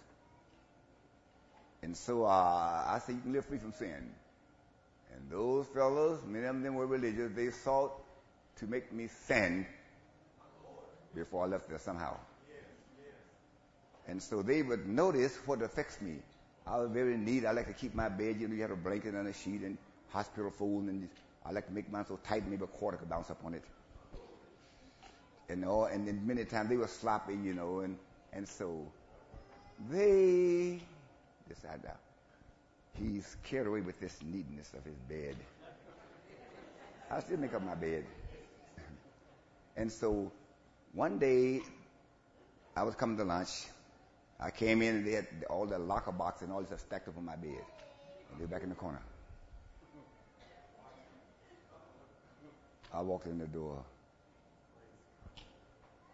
[1.82, 4.10] And so uh, I said, you can live free from sin.
[5.14, 7.92] And those fellows, many of them were religious, they sought
[8.56, 9.66] to make me sin
[11.14, 12.16] before I left there somehow.
[14.06, 16.16] And so they would notice what affects me.
[16.66, 17.44] I was very neat.
[17.44, 19.62] I like to keep my bed, you know, you have a blanket and a sheet
[19.62, 19.76] and
[20.08, 21.08] hospital fold, and
[21.44, 23.62] I like to make mine so tight maybe a quarter could bounce up on it.
[25.50, 27.96] And all, and then many times they were sloppy, you know, and,
[28.32, 28.86] and so
[29.90, 30.80] they
[31.48, 31.98] decided that
[32.98, 35.36] he's carried away with this neatness of his bed.
[37.10, 38.04] I still make up my bed.
[39.76, 40.30] and so
[40.92, 41.60] one day
[42.76, 43.66] I was coming to lunch
[44.40, 47.08] I came in and they had all the locker box and all this stuff stacked
[47.08, 47.64] up on my bed.
[48.30, 49.02] And they were back in the corner.
[52.94, 53.84] I walked in the door.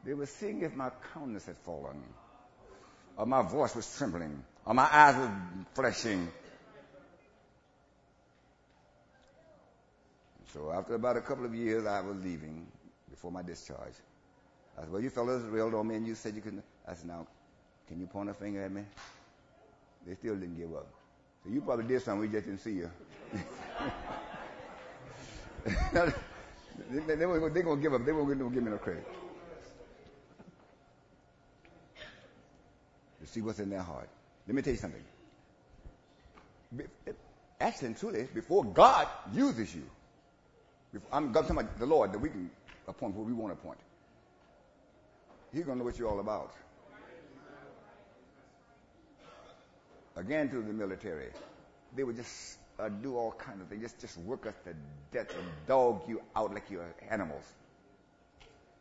[0.04, 2.02] They were seeing if my countenance had fallen,
[3.16, 5.32] or my voice was trembling, or my eyes were
[5.74, 6.28] flashing.
[10.52, 12.66] So after about a couple of years, I was leaving
[13.10, 13.94] before my discharge.
[14.78, 16.62] I said, well, you fellas railed on me and you said you couldn't.
[16.86, 17.26] I said, now,
[17.88, 18.82] can you point a finger at me?
[20.06, 20.86] They still didn't give up.
[21.42, 22.90] So you probably did something, we just didn't see you.
[26.90, 28.04] they, they, are going to give up.
[28.04, 29.06] They won't give me no credit.
[33.20, 34.08] To see what's in their heart.
[34.46, 35.02] Let me tell you something.
[37.60, 39.84] Actually and truly, before God uses you,
[40.92, 42.50] before, I'm talking about the Lord that we can
[42.86, 43.78] appoint who we want to appoint.
[45.52, 46.52] he's going to know what you're all about.
[50.16, 51.30] Again, to the military,
[51.96, 54.74] they would just uh, do all kinds of things, just, just work us to
[55.12, 57.44] death and dog you out like you're animals.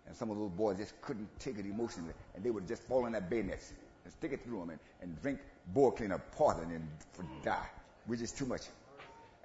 [0.06, 3.06] And some of those boys just couldn't take it emotionally, and they would just fall
[3.06, 3.74] in their bayonets
[4.04, 7.68] and stick it through them and, and drink boar cleaner poison and for die,
[8.06, 8.62] which is too much.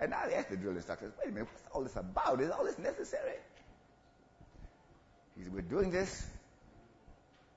[0.00, 2.40] And I asked the drill instructors, wait a minute, what's all this about?
[2.40, 3.34] Is all this necessary?
[5.36, 6.26] He said, we're doing this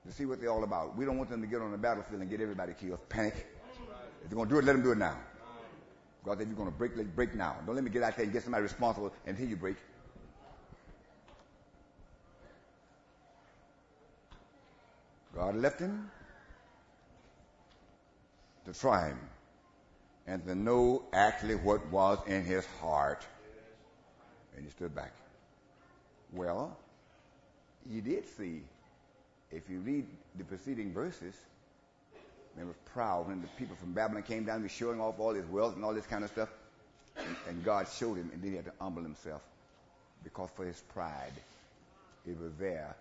[0.06, 0.96] to see what they're all about.
[0.96, 3.08] We don't want them to get on the battlefield and get everybody killed.
[3.08, 3.46] Panic.
[4.22, 5.16] If they're going to do it, let them do it now.
[6.24, 7.56] God, if you're going to break, let break now.
[7.66, 9.76] Don't let me get out there and get somebody responsible until you break.
[15.34, 16.10] God left him
[18.66, 19.18] to try him
[20.26, 23.26] and to know actually what was in his heart.
[24.56, 25.12] And he stood back.
[26.32, 26.76] Well,
[27.90, 28.62] you did see,
[29.50, 31.34] if you read the preceding verses,
[32.56, 35.34] they was proud when the people from Babylon came down, he was showing off all
[35.34, 36.50] his wealth and all this kind of stuff.
[37.16, 39.42] And, and God showed him, and then he had to humble himself
[40.24, 41.32] because for his pride,
[42.26, 42.94] it was there.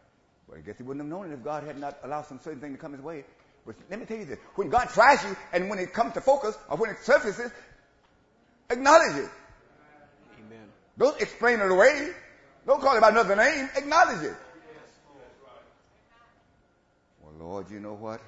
[0.49, 2.59] But I guess he wouldn't have known it if God had not allowed some certain
[2.59, 3.23] thing to come his way.
[3.65, 6.21] But let me tell you this: when God tries you, and when it comes to
[6.21, 7.51] focus, or when it surfaces,
[8.69, 9.29] acknowledge it.
[10.39, 10.67] Amen.
[10.97, 12.09] Don't explain it away.
[12.65, 13.69] Don't call it by another name.
[13.75, 14.35] Acknowledge it.
[17.21, 18.21] Well, Lord, you know what?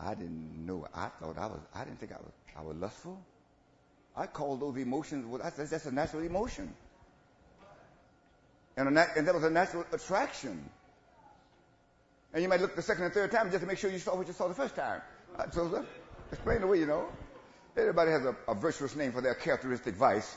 [0.00, 0.86] I didn't know.
[0.94, 1.60] I thought I was.
[1.74, 2.32] I didn't think I was.
[2.56, 3.18] I was lustful.
[4.16, 5.26] I called those emotions.
[5.26, 6.74] Well, that's, that's a natural emotion,
[8.76, 10.68] and, a nat- and that was a natural attraction.
[12.32, 14.14] And you might look the second and third time just to make sure you saw
[14.14, 15.00] what you saw the first time.
[15.38, 15.82] Uh, so uh,
[16.30, 17.06] explain away, you know.
[17.76, 20.36] Everybody has a, a virtuous name for their characteristic vice.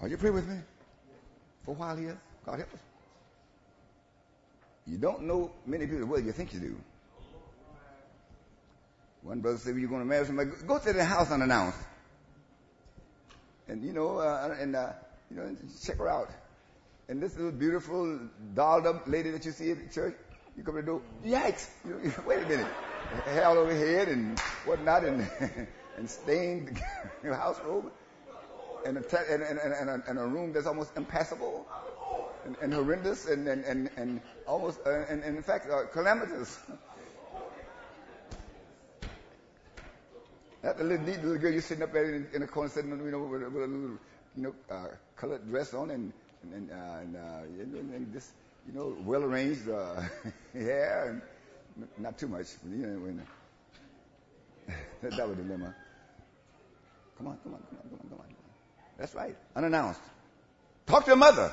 [0.00, 0.58] Are you pray with me
[1.64, 2.18] for a while here?
[2.44, 2.80] God help us.
[4.86, 6.76] You don't know many people well you think you do.
[9.22, 11.78] One brother said, well, you're going to marry somebody, go to their house unannounced.
[13.68, 14.92] And, you know, uh, and, uh,
[15.30, 16.30] you know, check her out.
[17.08, 18.20] And this little beautiful,
[18.54, 20.16] dolled up lady that you see at church,
[20.56, 21.68] you come to the door, yikes!
[21.84, 22.68] You wait a minute.
[23.24, 25.28] Hair all over head and whatnot and,
[25.96, 26.80] and stained
[27.22, 27.92] house robe
[28.84, 31.66] and a, te- and, and, and, a, and a room that's almost impassable
[32.44, 36.58] and, and horrendous and, and, and, and almost, uh, and, and in fact, uh, calamitous.
[40.66, 42.90] That the little neat little girl, you're sitting up there in, in a corner, sitting,
[42.90, 43.98] you know, with, with a little,
[44.36, 48.32] you know, uh, colored dress on and, and, and, uh, and, uh, and, and this,
[48.66, 50.02] you know, well arranged uh,
[50.52, 51.22] hair
[51.76, 52.46] and not too much.
[52.68, 53.22] You know, when,
[55.02, 55.72] that, that was a dilemma.
[57.16, 58.26] Come on, come on, come on, come on, come on.
[58.98, 59.36] That's right.
[59.54, 60.00] Unannounced.
[60.84, 61.52] Talk to your mother.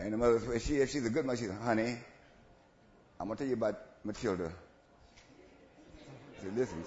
[0.00, 1.96] And the mother, if she, if she's a good mother, she said, honey,
[3.20, 4.50] I'm going to tell you about Matilda.
[6.42, 6.84] Said, listen.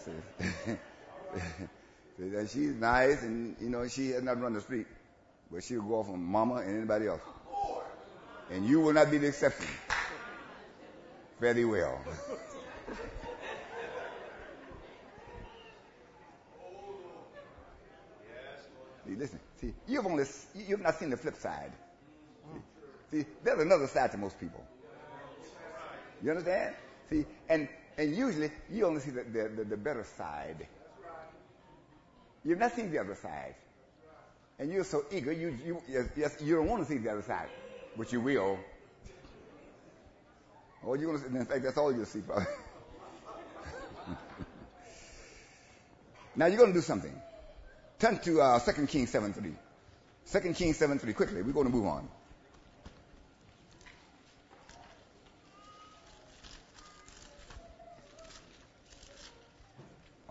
[0.65, 0.79] Said
[2.33, 4.87] that she's nice and, you know, she has not run the street.
[5.49, 7.21] But she'll go off on mama and anybody else.
[8.51, 9.67] And you will not be the exception.
[11.39, 12.01] Thee well.
[19.05, 19.39] See, listen.
[19.61, 21.71] See, you've only you've not seen the flip side.
[23.11, 24.63] See, see, there's another side to most people.
[26.23, 26.73] You understand?
[27.09, 30.67] See, and and usually you only see the the, the, the better side.
[32.43, 33.55] You've not seen the other side,
[34.59, 35.31] and you're so eager.
[35.31, 37.49] You you yes, yes you don't want to see the other side,
[37.97, 38.59] but you will.
[40.83, 41.27] Or you want to?
[41.35, 42.45] In fact, that's all you'll see, probably.
[46.35, 47.13] now you're going to do something.
[47.97, 49.51] Turn to uh, 2 Kings 7 3.
[50.41, 51.13] 2 Kings 7 3.
[51.13, 52.07] Quickly, we're going to move on.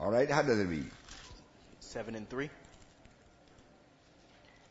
[0.04, 0.90] All right, how does it read?
[1.80, 2.50] 7 and 3.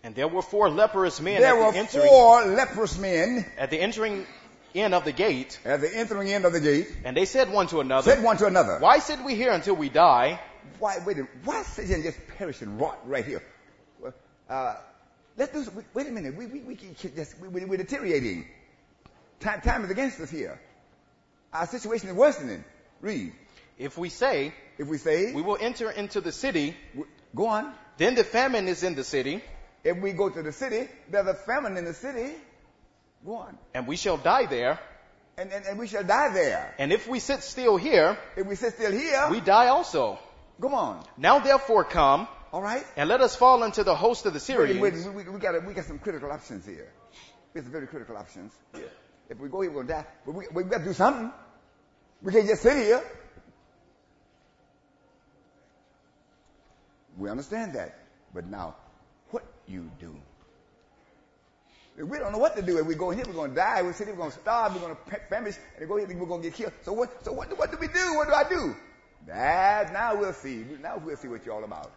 [0.03, 3.71] And there were four leprous men There at, were the entering, four leprous men at
[3.71, 4.27] the entering
[4.75, 7.65] in of the gate, at the entering end of the gate, and they said one
[7.67, 10.39] to another, said one to another, Why sit we here until we die?
[10.77, 13.41] Why, wait a minute, why sit here and just perish and rot right here?
[14.49, 14.75] Uh,
[15.37, 18.45] let's do, wait, a minute, we, we, we can just, we, we- we're deteriorating.
[19.39, 20.59] Time, time is against us here.
[21.51, 22.63] Our situation is worsening.
[23.01, 23.33] Read.
[23.77, 27.73] If we say, If we say, We will enter into the city, w- go on.
[27.97, 29.41] then the famine is in the city,
[29.83, 32.31] If we go to the city, there's a famine in the city.
[33.25, 33.57] Go on.
[33.73, 34.79] and we shall die there.
[35.37, 36.75] And, and, and we shall die there.
[36.77, 40.19] And if we sit still here, If we sit still here, we die also.
[40.61, 41.03] come on.
[41.17, 42.85] Now therefore come, All right?
[42.95, 44.79] And let us fall into the host of the Wait, Syrians.
[44.79, 46.91] wait, we, we, got we got some critical options here.
[47.53, 48.53] We got some very critical options.
[48.75, 48.91] here.
[49.29, 50.05] If we go here, we're going to die.
[50.25, 51.31] But we, we got to do something.
[52.21, 53.01] We can't just sit here.
[57.17, 57.99] We understand that.
[58.33, 58.75] But now,
[59.31, 60.15] what you do?
[61.97, 62.79] We don't know what to do.
[62.79, 63.83] If we go here, we're going to die.
[63.83, 64.73] We sit here, we're going to starve.
[64.73, 65.55] We're going to famish.
[65.77, 66.73] And go here, we're going to get killed.
[66.81, 67.23] So what?
[67.23, 67.55] So what?
[67.57, 68.15] What do we do?
[68.15, 68.75] What do I do?
[69.27, 70.65] That now we'll see.
[70.81, 71.91] Now we'll see what you're all about.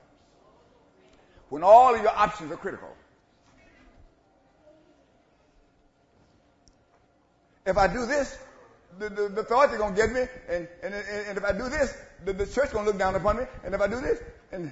[1.48, 2.88] When all of your options are critical.
[7.64, 8.38] If I do this,
[8.98, 11.68] the, the, the authority is going to get me, and, and, and, if I do
[11.68, 14.00] this, the, the church is going to look down upon me, and if I do
[14.00, 14.20] this,
[14.52, 14.70] and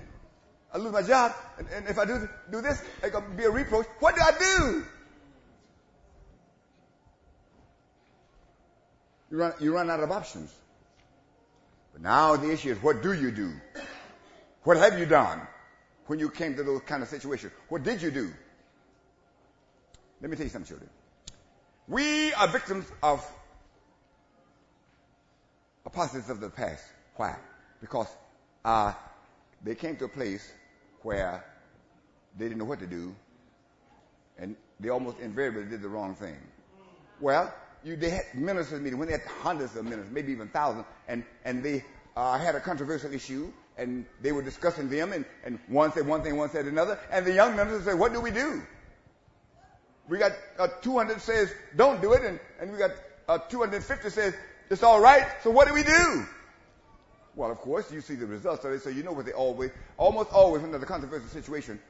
[0.74, 3.50] I lose my job, and, and if I do, do this, going to be a
[3.50, 3.86] reproach.
[4.00, 4.84] What do I do?
[9.30, 10.52] You run, you run out of options.
[11.92, 13.52] But now the issue is, what do you do?
[14.64, 15.42] What have you done
[16.08, 17.52] when you came to those kind of situations?
[17.68, 18.32] What did you do?
[20.20, 20.90] Let me tell you something, children.
[21.86, 23.24] We are victims of
[25.86, 26.82] apostates of the past.
[27.14, 27.36] Why?
[27.80, 28.08] Because
[28.64, 28.92] uh,
[29.62, 30.50] they came to a place
[31.04, 31.44] where
[32.36, 33.14] they didn't know what to do,
[34.38, 36.36] and they almost invariably did the wrong thing.
[37.20, 40.86] Well, you, they had ministers meeting when they had hundreds of ministers, maybe even thousands,
[41.06, 41.84] and and they
[42.16, 46.22] uh, had a controversial issue, and they were discussing them, and, and one said one
[46.22, 48.62] thing, one said another, and the young ministers said, "What do we do?"
[50.08, 52.90] We got uh, 200 says don't do it, and, and we got
[53.28, 54.34] uh, 250 says
[54.70, 55.26] it's all right.
[55.42, 56.26] So what do we do?
[57.36, 59.70] Well, of course, you see the results of it, so you know what they always,
[59.96, 61.80] almost always, there's a controversial situation,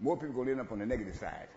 [0.00, 1.48] more people going to end up on the negative side.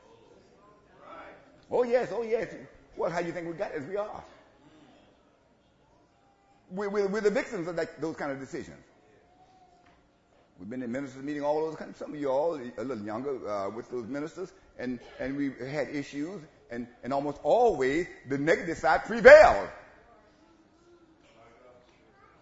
[1.71, 2.53] Oh yes, oh yes.
[2.97, 4.23] Well, how do you think we got as we are?
[6.71, 8.77] We're, we're, we're the victims of that, those kind of decisions.
[10.59, 11.97] We've been in ministers meeting all those kinds.
[11.97, 15.87] Some of you all a little younger uh, with those ministers, and and we had
[15.87, 19.69] issues, and and almost always the negative side prevailed,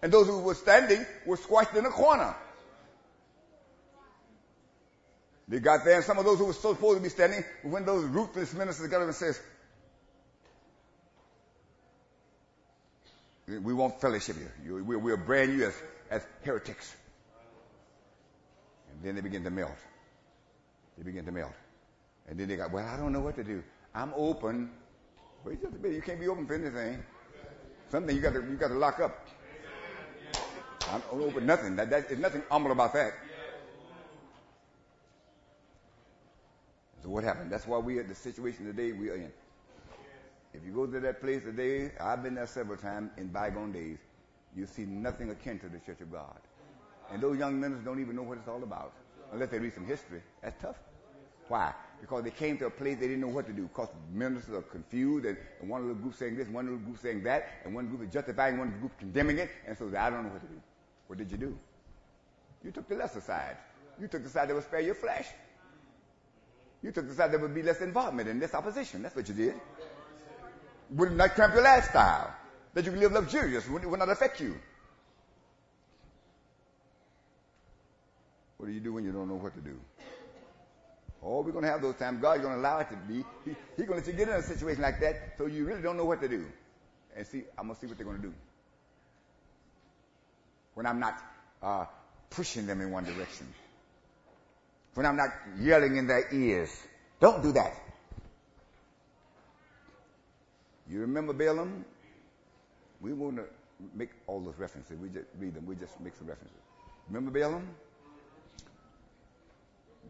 [0.02, 2.36] and those who were standing were squashed in a corner.
[5.48, 8.04] They got there, and some of those who were supposed to be standing, when those
[8.04, 9.40] ruthless ministers got up and says,
[13.48, 14.36] "We won't fellowship
[14.66, 14.84] you.
[14.84, 15.74] We're brand new as
[16.10, 16.94] as heretics."
[18.92, 19.78] And then they begin to melt.
[20.98, 21.54] They begin to melt.
[22.28, 23.64] And then they got, well, I don't know what to do.
[23.96, 24.72] I'm open.
[25.46, 25.96] Wait just a minute.
[25.96, 27.04] You can't be open for anything.
[27.90, 29.28] Something you got to, you got to lock up.
[30.94, 31.76] I'm open nothing.
[31.76, 33.14] That, that, there's nothing humble about that.
[37.04, 37.52] So what happened?
[37.52, 39.32] That's why we are the situation today we are in.
[40.54, 43.98] If you go to that place today, I've been there several times in bygone days,
[44.56, 46.40] you see nothing akin to the Church of God.
[47.12, 48.94] And those young ministers don't even know what it's all about
[49.32, 50.22] unless they read some history.
[50.42, 50.78] That's tough.
[51.48, 51.74] Why?
[52.02, 53.64] Because they came to a place they didn't know what to do.
[53.64, 57.24] Because ministers are confused, and, and one little group saying this, one little group saying
[57.24, 60.30] that, and one group is justifying, one group condemning it, and so I don't know
[60.30, 60.62] what to do.
[61.08, 61.58] What did you do?
[62.64, 63.58] You took the lesser side.
[64.00, 65.26] You took the side that would spare your flesh.
[66.84, 69.02] You took the side that would be less involvement and less opposition.
[69.02, 69.56] That's what you did.
[70.92, 72.34] Would not cramp your lifestyle.
[72.74, 73.66] That you can live luxurious.
[73.66, 74.56] It would not affect you.
[78.58, 79.80] What do you do when you don't know what to do?
[81.24, 82.22] Oh, we're going to have those times.
[82.22, 83.24] God's going to allow it to be.
[83.44, 85.82] He, he's going to let you get in a situation like that so you really
[85.82, 86.46] don't know what to do.
[87.16, 88.34] And see, I'm going to see what they're going to do.
[90.78, 91.20] When I'm not
[91.64, 91.86] uh,
[92.30, 93.48] pushing them in one direction.
[94.94, 96.70] When I'm not yelling in their ears.
[97.20, 97.74] Don't do that.
[100.88, 101.84] You remember Balaam?
[103.02, 103.46] We want to
[103.96, 105.00] make all those references.
[105.00, 105.66] We just read them.
[105.66, 106.62] We just make some references.
[107.10, 107.68] Remember Balaam?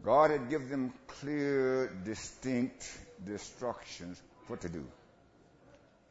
[0.04, 2.92] God had given them clear, distinct
[3.26, 4.84] instructions what to do.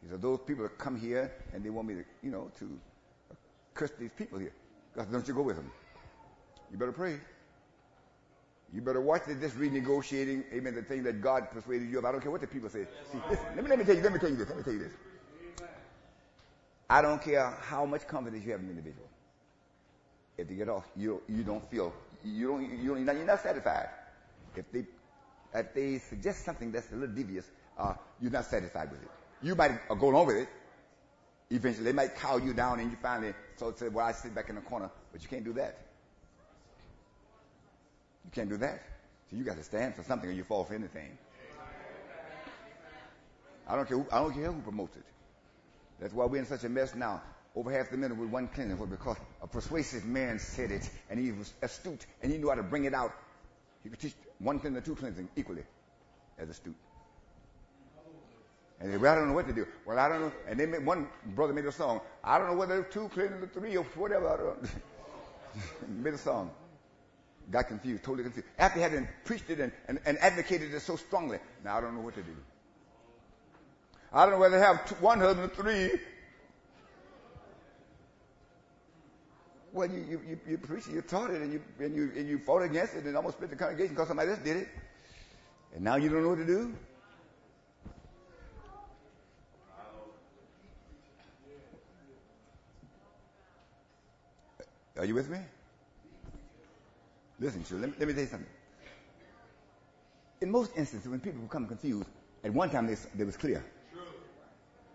[0.01, 2.79] He said, those people that come here and they want me to, you know, to
[3.77, 4.53] curse these people here.
[4.95, 5.71] God, don't you go with them.
[6.71, 7.19] You better pray.
[8.73, 12.05] You better watch this, renegotiating, amen, the thing that God persuaded you of.
[12.05, 12.85] I don't care what the people say.
[13.11, 14.63] See, listen, let me, let me tell you, let me tell you this, let me
[14.63, 14.91] tell you this.
[16.89, 19.07] I don't care how much confidence you have in an individual.
[20.37, 23.89] If they get off, you, you don't feel you don't, you don't, you're not satisfied.
[24.55, 24.85] If they,
[25.53, 27.45] if they suggest something that's a little devious,
[27.77, 29.09] uh, you're not satisfied with it.
[29.41, 30.49] You might go along with it.
[31.49, 34.49] Eventually, they might cow you down, and you finally so say, "Well, I sit back
[34.49, 35.77] in the corner," but you can't do that.
[38.25, 38.83] You can't do that.
[39.29, 41.17] So you got to stand for something, or you fall for anything.
[43.67, 43.97] I don't care.
[43.97, 45.05] Who, I don't care who promotes it.
[45.99, 47.21] That's why we're in such a mess now.
[47.55, 51.31] over half the men with one cleansing because a persuasive man said it, and he
[51.31, 53.11] was astute, and he knew how to bring it out.
[53.83, 55.63] He could teach one cleansing, two cleansing equally
[56.37, 56.75] as astute.
[58.79, 59.65] And they, well, I don't know what to do.
[59.85, 60.31] Well, I don't know.
[60.47, 62.01] And they made, one brother made a song.
[62.23, 64.55] I don't know whether it's two cleansing or three or whatever.
[65.87, 66.51] Made a song.
[67.49, 68.47] Got confused, totally confused.
[68.59, 72.01] After having preached it and, and, and advocated it so strongly, now I don't know
[72.01, 72.35] what to do.
[74.11, 75.99] I don't know whether to have two, one husband or three.
[79.73, 82.27] Well, you, you, you, you preached it, you taught it, and you, and, you, and
[82.27, 84.67] you fought against it and almost split the congregation because somebody else did it.
[85.75, 86.73] And now you don't know what to do?
[94.97, 95.39] Are you with me?
[97.39, 98.49] Listen, children, let me, let me tell you something.
[100.41, 102.07] In most instances, when people become confused,
[102.43, 103.63] at one time they, they was clear.
[103.91, 104.01] True.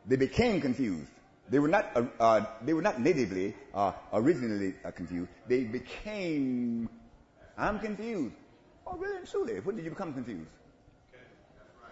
[0.07, 1.11] They became confused.
[1.49, 5.29] They were not, uh, uh, they were not natively, uh, originally uh, confused.
[5.49, 6.89] They became,
[7.59, 8.35] I'm confused.
[8.87, 9.61] Oh, really and truly.
[9.61, 10.49] When did you become confused?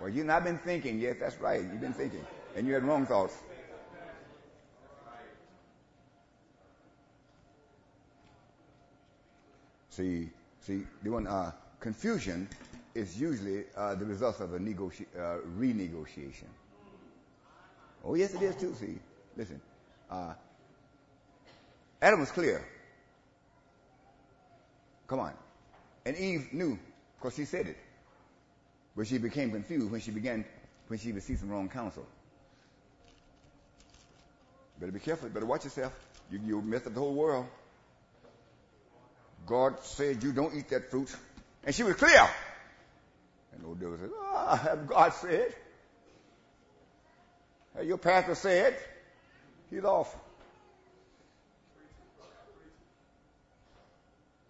[0.00, 0.98] Well, you've not been thinking.
[0.98, 1.60] Yes, that's right.
[1.60, 2.24] You've been thinking.
[2.56, 3.34] And you had wrong thoughts.
[9.90, 10.30] See,
[10.60, 12.48] see, the one, uh, confusion
[12.94, 16.48] is usually uh, the result of a negoti- uh, renegotiation.
[18.04, 18.74] Oh, yes, it is too.
[18.74, 18.98] See,
[19.36, 19.60] listen.
[20.10, 20.34] Uh,
[22.00, 22.64] Adam was clear.
[25.06, 25.32] Come on.
[26.06, 26.78] And Eve knew,
[27.18, 27.76] because she said it.
[28.96, 30.44] But she became confused when she began,
[30.88, 32.06] when she received some wrong counsel.
[34.78, 35.28] Better be careful.
[35.28, 35.92] Better watch yourself.
[36.30, 37.46] You, you'll mess up the whole world.
[39.50, 41.12] God said you don't eat that fruit.
[41.64, 42.30] And she was clear.
[43.52, 45.52] And old devil said, ah, God said?
[47.74, 48.76] Have your pastor said?
[49.68, 50.16] He's off.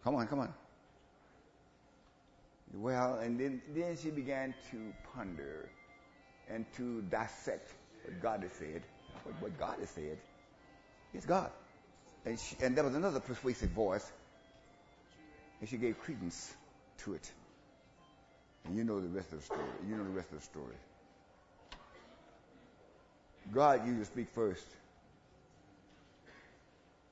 [0.04, 0.52] Come on, come on.
[2.74, 5.70] Well, and then, then she began to ponder
[6.50, 7.72] and to dissect
[8.04, 8.82] what God has said.
[9.24, 10.18] What, what God has said.
[11.14, 11.50] is God.
[12.26, 14.10] And, she, and there was another persuasive voice,
[15.60, 16.54] and she gave credence
[16.98, 17.30] to it.
[18.64, 19.60] And you know the rest of the story.
[19.88, 20.74] You know the rest of the story.
[23.52, 24.66] God usually speak first.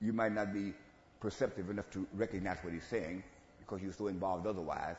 [0.00, 0.72] You might not be
[1.20, 3.24] perceptive enough to recognize what he's saying
[3.58, 4.96] because you're so involved otherwise.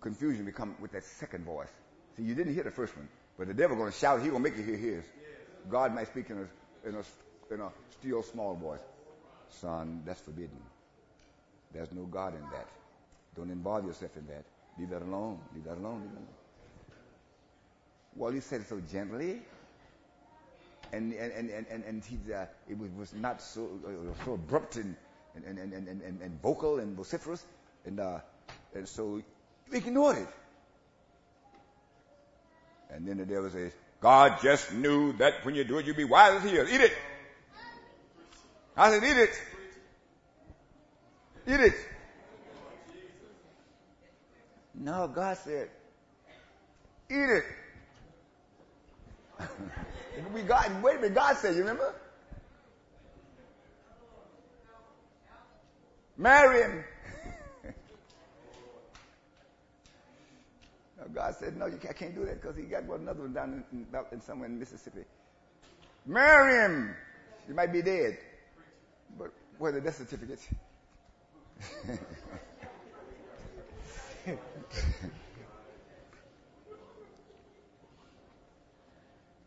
[0.00, 1.68] Confusion become with that second voice.
[2.16, 4.20] See, you didn't hear the first one, but the devil going to shout.
[4.22, 5.04] He going to make you hear his.
[5.70, 7.68] God might speak in a, in a, in a
[8.00, 8.80] still small voice.
[9.60, 10.60] Son, that's forbidden.
[11.72, 12.68] There's no God in that.
[13.36, 14.44] Don't involve yourself in that.
[14.78, 15.38] Leave that alone.
[15.54, 16.00] Leave that alone.
[16.02, 16.28] Leave that alone.
[18.16, 19.40] Well, he said it so gently,
[20.92, 24.76] and and and and, and he, uh, it was, was not so uh, so abrupt
[24.76, 24.96] and
[25.34, 27.42] and, and, and, and, and vocal and vociferous,
[27.86, 28.18] and uh,
[28.74, 29.22] and so
[29.70, 30.28] we ignored it.
[32.90, 33.72] And then there was a,
[34.02, 36.70] God just knew that when you do it, you'll be wise as he is.
[36.70, 36.92] Eat it.
[38.76, 39.42] I said, eat it.
[41.46, 41.74] Eat it.
[44.74, 45.68] No, God said,
[47.10, 47.44] eat it.
[50.34, 51.94] we God, wait a minute, God said, you remember?
[56.16, 56.84] Marry him.
[60.98, 63.32] no, God said, no, you can't, I can't do that because he got another one
[63.32, 65.04] down in, in, in somewhere in Mississippi.
[66.06, 66.94] Marry him.
[67.48, 68.18] You might be dead.
[69.62, 70.40] Where the death certificate?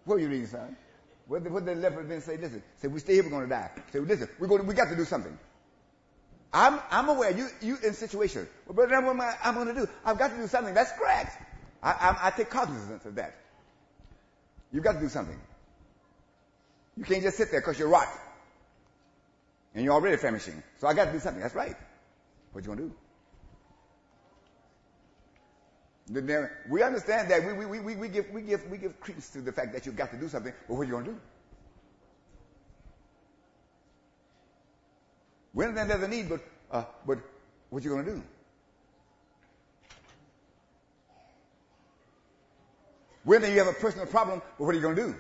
[0.06, 0.78] what are you reading, son?
[1.28, 2.38] What did, the leopard then say?
[2.38, 3.70] Listen, say we stay here, we're going to die.
[3.92, 5.38] Say, listen, we're going, to, we got to do something.
[6.54, 8.48] I'm, I'm aware you, you in situation.
[8.68, 9.86] Well, but what am I, I'm going to do?
[10.06, 10.74] I've got to do something.
[10.74, 11.36] That's correct.
[11.84, 13.36] I, I, I take cognizance of that.
[14.72, 15.42] You've got to do something.
[16.96, 18.08] You can't just sit there because you're rot.
[19.76, 20.64] And you're already famishing.
[20.80, 21.42] So I got to do something.
[21.42, 21.76] That's right.
[22.54, 22.96] What you going to do?
[26.70, 29.52] We understand that we, we, we, we, give, we, give, we give credence to the
[29.52, 31.20] fact that you've got to do something, but what are you going to do?
[35.54, 37.20] We understand there's a need, but, uh, but
[37.70, 38.24] what you going to do?
[43.26, 45.16] We you have a personal problem, but what are you going to do?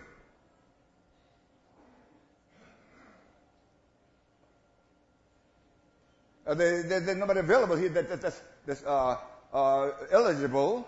[6.45, 9.17] Uh, there, there, there's nobody available here that, that, that's, that's uh,
[9.51, 10.87] uh, eligible.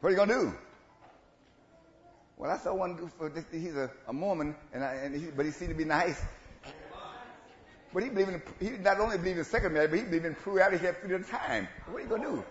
[0.00, 0.54] What are you going to do?
[2.36, 5.52] Well, I saw one, for he's a, a Mormon, and, I, and he, but he
[5.52, 6.20] seemed to be nice.
[7.92, 10.34] But he believed in, he not only believed in second marriage, but he believed in
[10.34, 10.84] plurality.
[10.84, 11.68] At a time.
[11.86, 12.44] What are you going to do?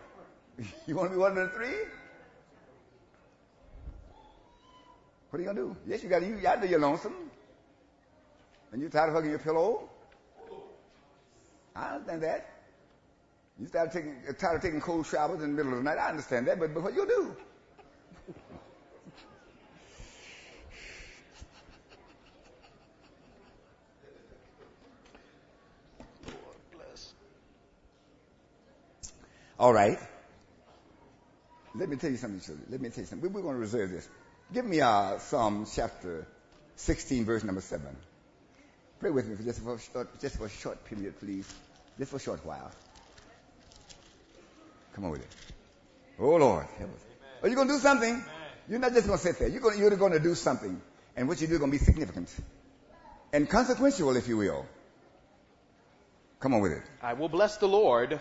[0.87, 1.75] You want to be one of the three?
[5.29, 5.77] What are you going to do?
[5.85, 7.15] Yes, you got to, you, I know you're lonesome.
[8.71, 9.89] And you're tired of hugging your pillow.
[11.75, 12.49] I understand that.
[13.59, 15.97] You start taking, tired of taking cold showers in the middle of the night.
[15.97, 17.35] I understand that, but, but what you do?
[29.59, 29.97] All right.
[31.75, 32.67] Let me tell you something, children.
[32.69, 33.31] Let me tell you something.
[33.31, 34.07] We're going to reserve this.
[34.53, 36.27] Give me uh, Psalm chapter
[36.75, 37.87] 16, verse number 7.
[38.99, 41.47] Pray with me for just for short, just for a short period, please.
[41.97, 42.71] Just for a short while.
[44.93, 45.27] Come on with it.
[46.19, 46.65] Oh, Lord.
[46.65, 46.87] Are
[47.43, 48.13] oh, you going to do something?
[48.13, 48.25] Amen.
[48.69, 49.47] You're not just going to sit there.
[49.47, 50.81] You're going, you're going to do something.
[51.15, 52.29] And what you do is going to be significant.
[53.31, 54.65] And consequential, if you will.
[56.39, 56.83] Come on with it.
[57.01, 58.19] I will bless the Lord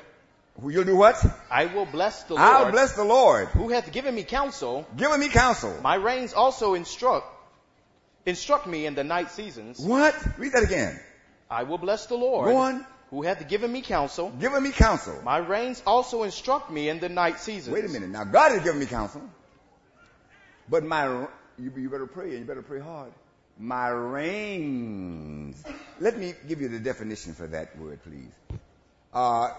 [0.61, 1.17] You'll do what?
[1.51, 2.47] I will bless the Lord.
[2.47, 3.49] I'll bless the Lord.
[3.49, 4.87] Who hath given me counsel.
[4.97, 5.75] Given me counsel.
[5.83, 7.27] My reins also instruct,
[8.27, 9.81] instruct me in the night seasons.
[9.81, 10.15] What?
[10.39, 11.01] Read that again.
[11.51, 12.49] I will bless the Lord.
[12.49, 12.87] Go on.
[13.13, 14.31] Who hath given me counsel.
[14.31, 15.21] Given me counsel.
[15.23, 17.75] My reins also instruct me in the night seasons.
[17.75, 18.09] Wait a minute.
[18.09, 19.21] Now God has given me counsel.
[20.67, 21.27] But my,
[21.59, 23.13] you, you better pray and you better pray hard.
[23.59, 25.63] My reins.
[26.01, 28.59] Let me give you the definition for that word, please.
[29.13, 29.51] Uh,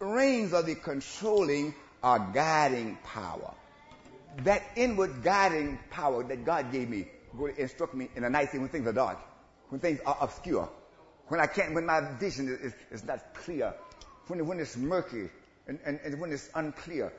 [0.00, 3.52] reins are the controlling or guiding power.
[4.44, 8.62] That inward guiding power that God gave me will instruct me in the night season
[8.62, 9.18] when things are dark,
[9.68, 10.70] when things are obscure,
[11.28, 13.74] when I can't, when my vision is, is not clear,
[14.26, 15.28] when, when it's murky
[15.66, 17.12] and, and, and when it's unclear,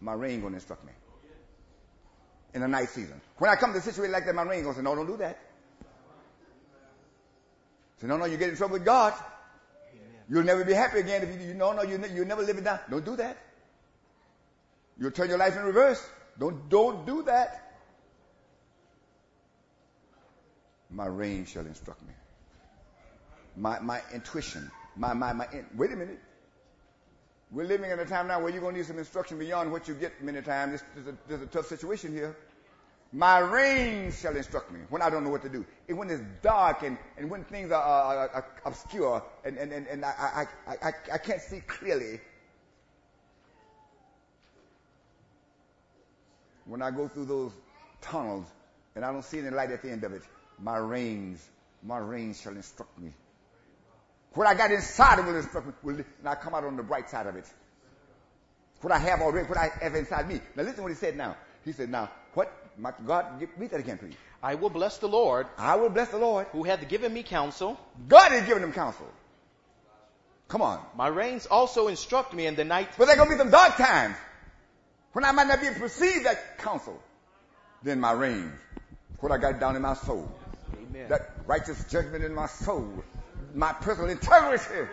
[0.00, 0.92] my rein going to instruct me
[2.54, 3.20] in the night season.
[3.38, 5.06] When I come to a situation like that, my rein going to say, no, don't
[5.06, 5.38] do that.
[8.00, 9.14] Say, no, no, you get in trouble with God.
[10.28, 12.64] You'll never be happy again if you, you no, no, you, you'll never live it
[12.64, 12.80] down.
[12.90, 13.36] Don't do that.
[14.98, 16.04] You'll turn your life in reverse.
[16.38, 17.74] Don't, don't do that.
[20.90, 22.12] My rein shall instruct me.
[23.56, 26.20] My, my intuition, my, my, my, in, wait a minute.
[27.50, 29.86] We're living in a time now where you're going to need some instruction beyond what
[29.86, 30.82] you get many times.
[30.96, 32.34] Is a, is a tough situation here.
[33.12, 35.66] My reins shall instruct me when I don't know what to do.
[35.86, 39.86] And when it's dark and, and when things are, are, are obscure and, and, and,
[39.86, 42.20] and I, I, I, I can't see clearly.
[46.64, 47.52] When I go through those
[48.00, 48.46] tunnels
[48.96, 50.22] and I don't see any light at the end of it,
[50.58, 51.46] my reins,
[51.82, 53.12] my reins shall instruct me.
[54.34, 57.26] What I got inside of instruct me, will, I come out on the bright side
[57.26, 57.44] of it.
[58.80, 60.40] What I have already, what I have inside me.
[60.56, 61.36] Now listen to what he said now.
[61.64, 64.14] He said, now, what my God, read that again, please.
[64.42, 65.46] I will bless the Lord.
[65.56, 66.48] I will bless the Lord.
[66.52, 67.78] Who hath given me counsel.
[68.08, 69.06] God has given him counsel.
[70.48, 70.84] Come on.
[70.96, 72.88] My reins also instruct me in the night.
[72.98, 74.16] But there going to be some dark times
[75.12, 77.00] when I might not be able to perceive that counsel.
[77.82, 78.52] Then my reins,
[79.20, 80.28] what I got down in my soul.
[80.74, 81.08] Amen.
[81.08, 83.04] That righteous judgment in my soul.
[83.54, 84.88] My personal integrity.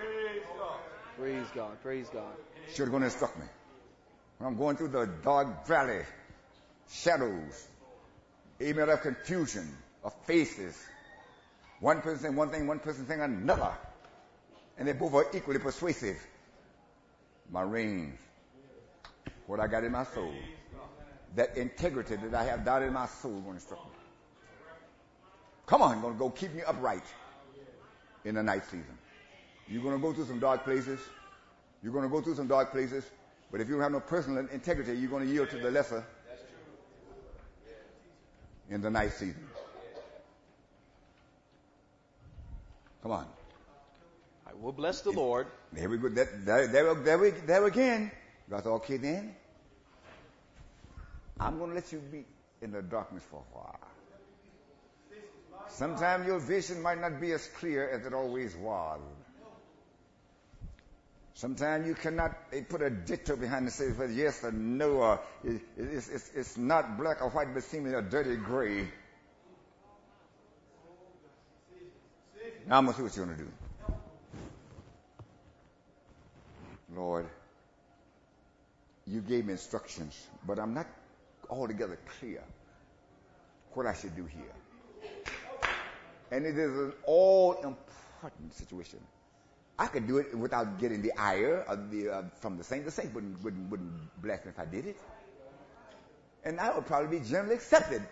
[1.17, 1.81] Praise God.
[1.81, 2.33] Praise God.
[2.73, 3.45] Should going to instruct me.
[4.37, 6.01] When I'm going through the dark valley
[6.91, 7.67] shadows,
[8.61, 9.69] amen, of confusion,
[10.03, 10.77] of faces.
[11.79, 13.71] One person saying one thing, one person saying another.
[14.77, 16.17] And they both are equally persuasive.
[17.51, 18.17] My reins,
[19.47, 20.33] what I got in my soul,
[21.35, 23.91] that integrity that I have down in my soul going to instruct me.
[25.65, 27.03] Come on, going to go keep me upright
[28.25, 28.97] in the night season.
[29.67, 30.99] You're going to go through some dark places.
[31.83, 33.05] You're going to go through some dark places.
[33.51, 36.03] But if you don't have no personal integrity, you're going to yield to the lesser
[38.69, 39.47] in the night season.
[43.01, 43.27] Come on.
[44.45, 45.47] I will bless the Lord.
[45.71, 46.09] There we go.
[46.09, 48.11] That, there, there, there, we, there again.
[48.49, 49.35] God said, okay then.
[51.39, 52.25] I'm going to let you be
[52.61, 53.79] in the darkness for a while.
[55.79, 58.99] Sometimes your vision might not be as clear as it always was.
[61.35, 62.35] Sometimes you cannot
[62.67, 66.57] put a ditto behind the say whether yes or no, or it, it's, it's, it's
[66.57, 68.89] not black or white, but seemingly a dirty gray.
[72.67, 73.51] Now I'm going to see what you're going to do.
[76.93, 77.25] Lord,
[79.07, 80.87] you gave me instructions, but I'm not
[81.49, 82.43] altogether clear
[83.71, 84.51] what I should do here.
[86.31, 88.99] And it is an all important situation.
[89.77, 92.85] I could do it without getting the ire of the, uh, from the saint.
[92.85, 94.97] The saint wouldn't, wouldn't, wouldn't bless me if I did it.
[96.43, 98.03] And I would probably be generally accepted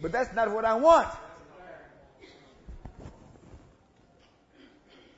[0.00, 1.08] But that's not what I want.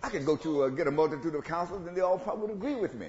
[0.03, 2.57] I could go to uh, get a multitude of counselors and they all probably would
[2.57, 3.09] agree with me.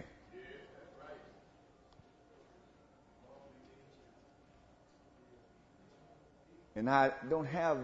[6.76, 7.78] And I don't have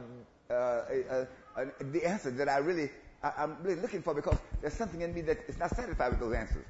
[0.51, 2.89] uh, a, a, the answer that I really,
[3.23, 6.19] I, I'm really looking for because there's something in me that is not satisfied with
[6.19, 6.65] those answers.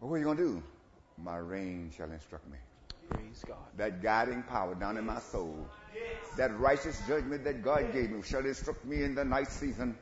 [0.00, 0.62] Well, what are you going to do?
[1.18, 2.58] My rein shall instruct me.
[3.08, 3.56] Praise God.
[3.76, 5.66] That guiding power down in my soul,
[6.36, 9.96] that righteous judgment that God gave me shall instruct me in the night season.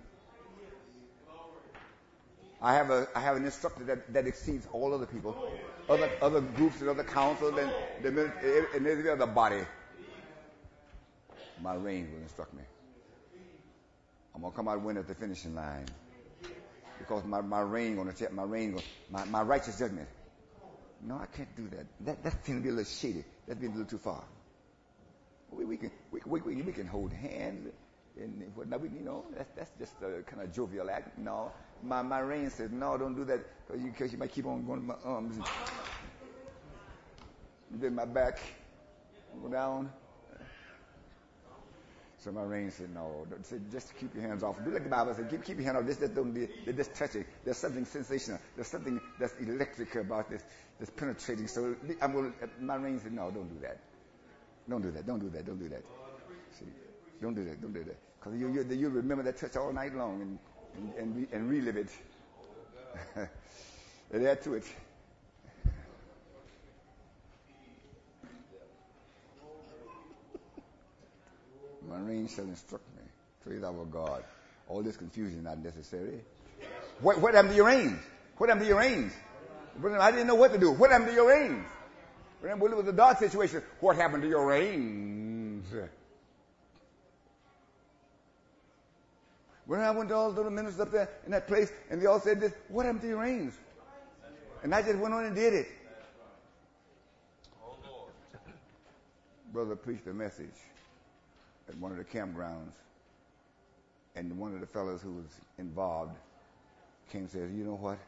[2.61, 6.11] I have a I have an instructor that, that exceeds all other people, oh, other
[6.23, 7.70] other groups and other councils and
[8.03, 9.62] the and every other body.
[11.63, 12.63] My rein will instruct me.
[14.35, 15.87] I'm gonna come out winner at the finishing line
[16.99, 20.09] because my my rein gonna check my rein gonna, my my righteous judgment.
[21.01, 21.87] No, I can't do that.
[22.01, 23.25] That that seems to be a little shady.
[23.47, 24.25] That's been a little too far.
[25.51, 27.73] We, we can we, we, we, we can hold hands
[28.17, 28.83] and whatnot.
[28.83, 31.17] You know, that's that's just a kind of jovial act.
[31.17, 31.53] No,
[31.85, 34.67] my my rein says no, don't do that because you, cause you might keep on
[34.67, 35.39] going to my um, arms.
[37.71, 38.41] And then my back
[39.43, 39.93] go down.
[42.23, 44.57] So my rein said, no, said, just keep your hands off.
[44.64, 45.87] Do like the Bible said, keep, keep your hand off.
[45.87, 47.27] This, just don't be, just touch it.
[47.45, 48.39] There's something sensational.
[48.55, 50.43] There's something that's electric about this,
[50.79, 51.49] this penetrating.
[51.49, 53.79] So I'm going my rein said, no, don't do that.
[54.70, 55.05] Don't do that.
[55.05, 55.45] Don't do that.
[55.45, 55.83] Don't do that.
[56.53, 56.66] See,
[57.20, 57.61] don't do that.
[57.61, 57.99] Don't do that.
[58.20, 60.39] Because you, you, you remember that touch all night long and,
[60.77, 61.89] and, and, re, and relive it.
[64.12, 64.64] and add to it.
[71.93, 73.03] My rein shall instruct me.
[73.45, 74.24] Praise our God.
[74.66, 76.20] All this confusion is not necessary.
[77.01, 77.99] What, what happened to your reins?
[78.38, 79.12] What happened to your reins?
[80.01, 80.70] I didn't know what to do.
[80.70, 81.66] What happened to your reins?
[82.40, 83.62] Remember, it was a dark situation.
[83.80, 85.66] What happened to your reins?
[89.66, 92.20] When I went to all the ministers up there in that place, and they all
[92.20, 93.55] said this, what happened to your reins?
[94.62, 95.66] And I just went on and did it.
[99.53, 100.49] Brother preached a message
[101.73, 102.73] at one of the campgrounds,
[104.14, 105.27] and one of the fellows who was
[105.59, 106.16] involved
[107.11, 107.99] came and says, "You know what?"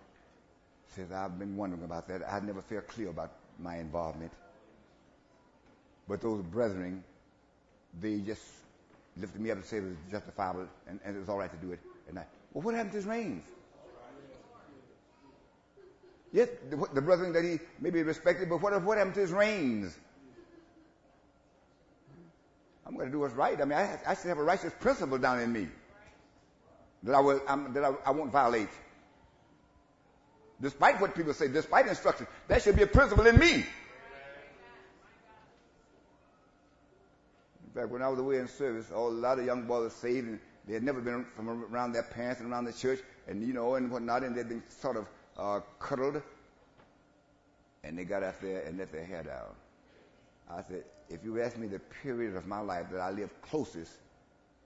[0.94, 2.22] Says, "I've been wondering about that.
[2.30, 4.32] I never felt clear about my involvement."
[6.06, 7.02] But those brethren,
[8.00, 8.42] they just
[9.16, 11.66] lifted me up and said it was justifiable and, and it was all right to
[11.66, 11.80] do it.
[12.08, 13.44] And I, well, what happened to his reins?
[16.32, 19.96] Yes, the, the brethren that he maybe respected, but what, what happened to his reins?
[22.86, 23.60] I'm going to do what's right.
[23.60, 25.68] I mean, I, I should have a righteous principle down in me
[27.04, 28.68] that I will, um, that I, I won't violate.
[30.60, 33.52] Despite what people say, despite instruction, that should be a principle in me.
[33.54, 33.64] In
[37.74, 40.38] fact, when I was away in service, all, a lot of young boys saved and
[40.66, 43.74] they had never been from around their parents and around the church and, you know,
[43.74, 45.06] and whatnot, and they'd been sort of
[45.36, 46.22] uh, cuddled.
[47.82, 49.54] And they got out there and let their hair down.
[50.50, 53.92] I said, if you ask me the period of my life that I lived closest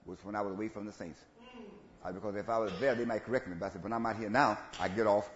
[0.05, 1.19] was when I was away from the saints.
[2.03, 3.55] Uh, because if I was there, they might correct me.
[3.59, 5.29] But I said, when I'm out here now, I get off.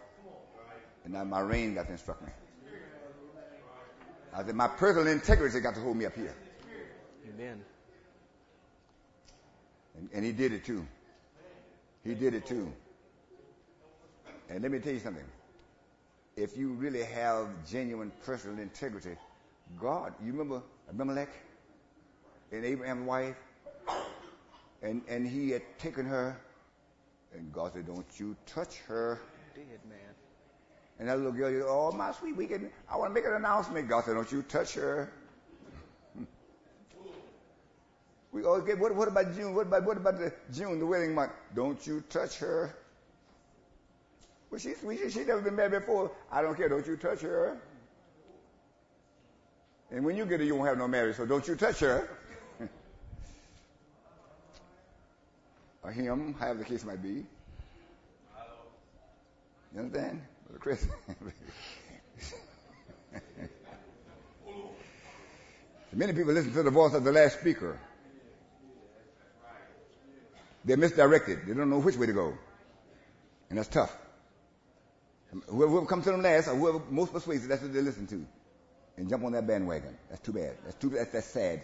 [1.04, 2.30] And now my rein got to instruct me.
[4.34, 6.34] I said, my personal integrity got to hold me up here.
[7.30, 7.62] Amen.
[9.98, 10.86] And, and he did it too.
[12.04, 12.72] He did it too.
[14.50, 15.24] And let me tell you something.
[16.36, 19.16] If you really have genuine personal integrity,
[19.80, 21.30] God, you remember Abimelech
[22.52, 23.36] and Abraham's wife?
[24.82, 26.38] And, and he had taken her,
[27.34, 29.20] and God said, Don't you touch her.
[29.56, 29.98] Did, man.
[31.00, 33.34] And that little girl, you oh, my sweet, we can, I want to make an
[33.34, 33.88] announcement.
[33.88, 35.12] God said, Don't you touch her.
[38.34, 39.54] We okay, what, what about June?
[39.54, 41.32] What about what about the June, the wedding month?
[41.56, 42.76] Don't you touch her.
[44.50, 45.00] Well, she's sweet.
[45.00, 46.12] She, she's never been married before.
[46.32, 46.68] I don't care.
[46.68, 47.62] Don't you touch her.
[49.94, 52.10] And when you get her, you won't have no marriage, so don't you touch her.
[55.84, 57.24] or him, however the case might be.
[59.72, 60.24] You understand?
[60.48, 60.88] Brother Chris.
[65.94, 67.80] Many people listen to the voice of the last speaker.
[70.66, 71.42] They're misdirected.
[71.46, 72.34] They don't know which way to go.
[73.52, 73.96] And that's tough.
[75.48, 78.26] Whoever comes to them last, or whoever most persuasive, that's what they listen to
[78.98, 79.98] and jump on that bandwagon.
[80.10, 80.58] That's too bad.
[80.64, 81.64] That's too that's, that's sad.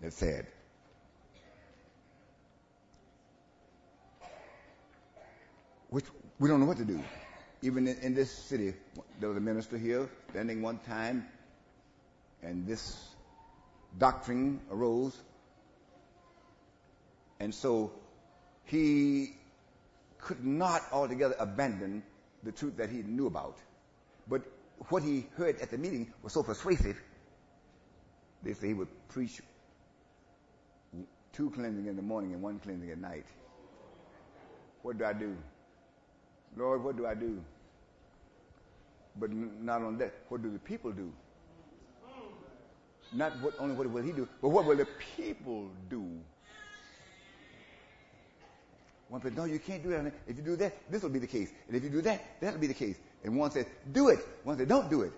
[0.00, 0.46] That's sad.
[5.90, 6.04] Which
[6.38, 7.02] we don't know what to do.
[7.62, 8.74] Even in, in this city,
[9.18, 11.26] there was a minister here standing one time,
[12.42, 12.96] and this
[13.98, 15.16] doctrine arose.
[17.40, 17.92] And so
[18.64, 19.34] he
[20.18, 22.02] could not altogether abandon
[22.42, 23.56] the truth that he knew about.
[24.28, 24.42] But
[24.88, 27.00] what he heard at the meeting was so persuasive,
[28.42, 29.40] they say he would preach
[31.32, 33.26] two cleansing in the morning and one cleansing at night.
[34.82, 35.36] What do I do?
[36.56, 37.42] Lord, what do I do?
[39.16, 41.12] But not on that, what do the people do?
[43.12, 46.06] Not what, only what will he do, but what will the people do?
[49.08, 50.12] One said, no, you can't do that.
[50.26, 51.50] If you do that, this will be the case.
[51.66, 52.96] And if you do that, that'll be the case.
[53.24, 54.18] And one said, do it.
[54.44, 55.12] One said, don't do it.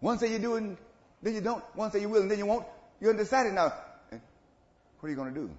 [0.00, 0.76] One said you do it,
[1.22, 1.62] then you don't.
[1.74, 2.66] One said you will, and then you won't.
[3.00, 3.72] You're undecided now.
[4.10, 5.50] What are you going to do?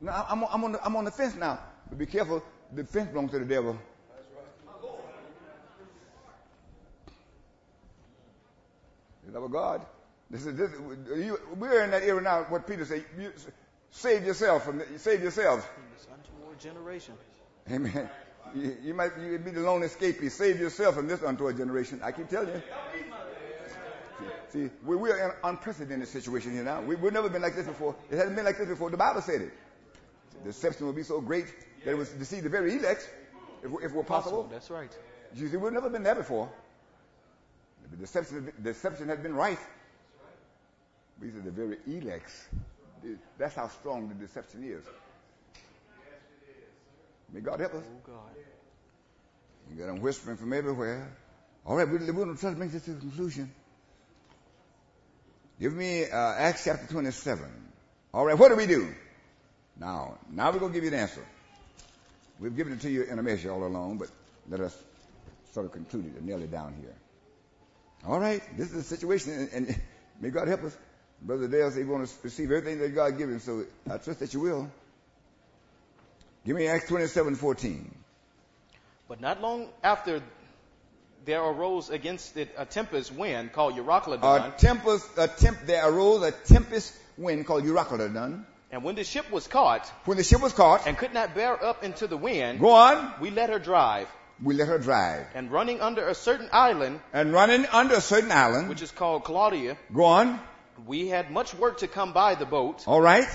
[0.00, 1.58] Now, I'm, I'm, on the, I'm on the fence now.
[1.88, 2.42] But be careful.
[2.74, 3.78] The fence belongs to the devil.
[9.26, 9.86] The love of God.
[10.30, 10.70] This is this.
[11.16, 12.44] You, we're in that era now.
[12.48, 13.04] What Peter said.
[13.90, 14.78] You, save yourself from.
[14.78, 15.64] The, save yourselves.
[15.94, 17.14] This untoward generation.
[17.70, 18.08] Amen.
[18.54, 20.30] You, you might you be the lone escapee.
[20.30, 22.00] Save yourself from this untoward generation.
[22.02, 22.62] I keep telling you.
[24.50, 26.80] See, see we, we're in an unprecedented situation here now.
[26.80, 27.94] We, we've never been like this before.
[28.10, 28.90] It hasn't been like this before.
[28.90, 29.52] The Bible said it.
[30.38, 31.46] The deception will be so great
[31.84, 33.08] that it was deceive the very elect,
[33.62, 34.48] if, if we're possible.
[34.50, 34.90] That's right.
[35.34, 36.48] You see, we've never been there before.
[37.90, 39.66] The deception, deception has been rife.
[41.20, 42.48] These are the very elects.
[43.38, 44.84] That's how strong the deception is.
[47.32, 47.84] May God help us.
[47.86, 48.30] Oh, God.
[49.70, 51.14] You got them whispering from everywhere.
[51.66, 53.52] All right, we're, we're going to try to bring this to a conclusion.
[55.60, 57.44] Give me uh, Acts chapter 27.
[58.14, 58.94] All right, what do we do?
[59.78, 61.24] Now, now we're going to give you the answer.
[62.40, 64.08] We've given it to you in a measure all along, but
[64.48, 64.76] let us
[65.52, 66.94] sort of conclude it and nail it down here.
[68.06, 69.80] All right, this is the situation, and, and
[70.20, 70.76] may God help us.
[71.22, 74.20] Brother Dale said he wants to receive everything that God gives him, so I trust
[74.20, 74.70] that you will.
[76.46, 77.94] Give me Acts 27, 14.
[79.08, 80.22] But not long after
[81.24, 84.54] there arose against it a tempest wind called Euroclydon.
[84.54, 88.44] A tempest, a temp, there arose a tempest wind called Euroclydon.
[88.70, 91.62] And when the ship was caught When the ship was caught, and could not bear
[91.62, 94.08] up into the wind, go on, we let her drive.
[94.42, 95.26] we let her drive.
[95.34, 99.24] And running under a certain island, And running under a certain island, which is called
[99.24, 100.38] Clauda, go on,
[100.86, 103.26] we had much work to come by the boat, all right.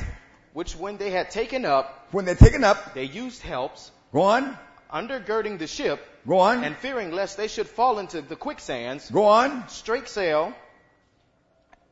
[0.54, 4.58] which when they had taken up, When they're taken up, they used helps, go on,
[4.94, 9.26] undergirding the ship, go on, and fearing lest they should fall into the quicksands, go
[9.26, 10.54] on, strake sail,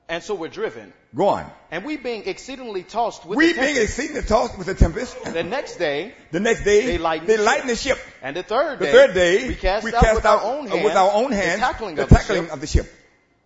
[0.07, 0.91] and so we're driven.
[1.15, 1.49] go on.
[1.71, 5.23] And we being exceedingly tossed with We the being tempest, exceedingly tossed with the tempest.
[5.33, 7.97] the next day, The next day, They lightened they the lightened the ship.
[8.21, 10.95] and the third The day, third day, we cast out with our own uh, with
[10.95, 12.87] our own hands the tackling, the of, tackling ship, of the ship.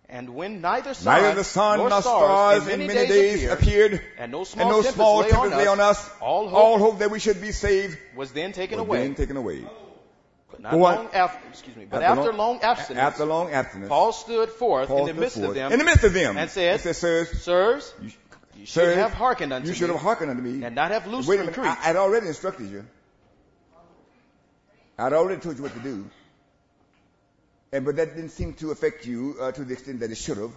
[0.08, 3.94] And when neither sun, Neither the sun nor nor stars, stars in many days appeared,
[3.94, 6.48] appeared, and no and small, no tempest, small lay, tempest on lay on us, all
[6.48, 9.02] hope All hope that we should be saved was then taken was away.
[9.02, 9.64] then taken away.
[10.50, 10.80] But not on.
[10.80, 14.48] long after, excuse me, but After after, long- long abstinence, After long abstinence, Paul stood
[14.50, 16.94] forth Paul in the midst of them in the midst of them, and said, said,
[16.96, 18.10] "Sirs, Sirs, you,
[18.54, 20.92] you should sirs, have hearkened unto you should me have hearkened unto me, and not
[20.92, 22.86] have loosed Wait a minute, I, I'd already instructed you.
[24.98, 26.08] I'd already told you what to do.
[27.72, 30.38] And but that didn't seem to affect you uh, to the extent that it should
[30.38, 30.52] have.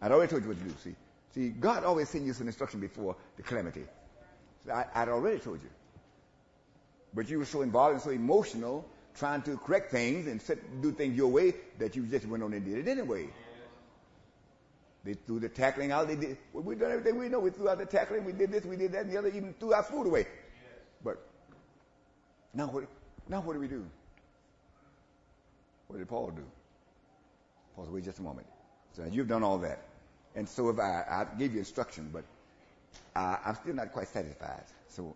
[0.00, 0.74] I'd already told you what to do.
[0.82, 0.94] See,
[1.34, 3.84] see, God always sends you some instruction before the calamity.
[4.64, 5.70] So I, I'd already told you.
[7.14, 10.92] But you were so involved and so emotional, trying to correct things and set, do
[10.92, 13.28] things your way, that you just went on and did it anyway.
[15.04, 16.06] They threw the tackling out.
[16.06, 16.38] They did.
[16.52, 17.40] Well, we done everything we know.
[17.40, 18.24] We threw out the tackling.
[18.24, 18.64] We did this.
[18.64, 19.02] We did that.
[19.02, 20.26] And the other even threw our food away.
[21.02, 21.26] But
[22.54, 22.84] now what?
[23.28, 23.84] Now what do we do?
[25.92, 26.42] What did Paul do?
[27.76, 28.46] Paul said, "Wait just a moment."
[28.94, 29.78] So you've done all that,
[30.34, 32.24] and so if I, I gave you instruction, but
[33.14, 34.64] I, I'm still not quite satisfied.
[34.88, 35.14] So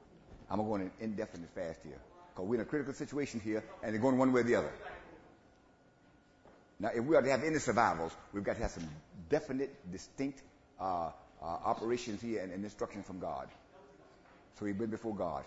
[0.50, 1.98] I'm going to indefinite fast here,
[2.34, 4.72] because we're in a critical situation here, and they're going one way or the other.
[6.78, 8.86] Now, if we are to have any survivals, we've got to have some
[9.30, 10.42] definite, distinct
[10.78, 11.08] uh,
[11.40, 13.48] uh, operations here and, and instruction from God.
[14.58, 15.44] So he went before God.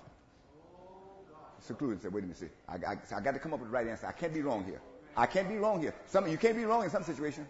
[1.61, 3.69] Secluded and said, wait a minute, see, I, I, I got to come up with
[3.69, 4.07] the right answer.
[4.07, 4.81] I can't be wrong here.
[5.19, 5.93] I can't be wrong here.
[6.07, 7.45] Some, you can't be wrong in some situation.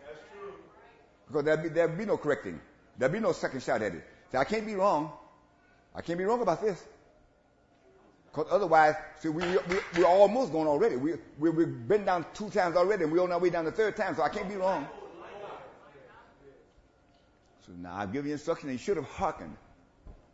[1.27, 2.59] Because there'll be, there'll be no correcting.
[2.97, 4.03] There'll be no second shot at it.
[4.31, 5.11] See, I can't be wrong.
[5.93, 6.83] I can't be wrong about this.
[8.25, 10.95] Because otherwise, see, we, we, we're almost going already.
[10.95, 13.71] We, we, we've been down two times already, and we're on our way down the
[13.71, 14.87] third time, so I can't be wrong.
[17.67, 19.55] So now I've given you instruction, and you should have hearkened.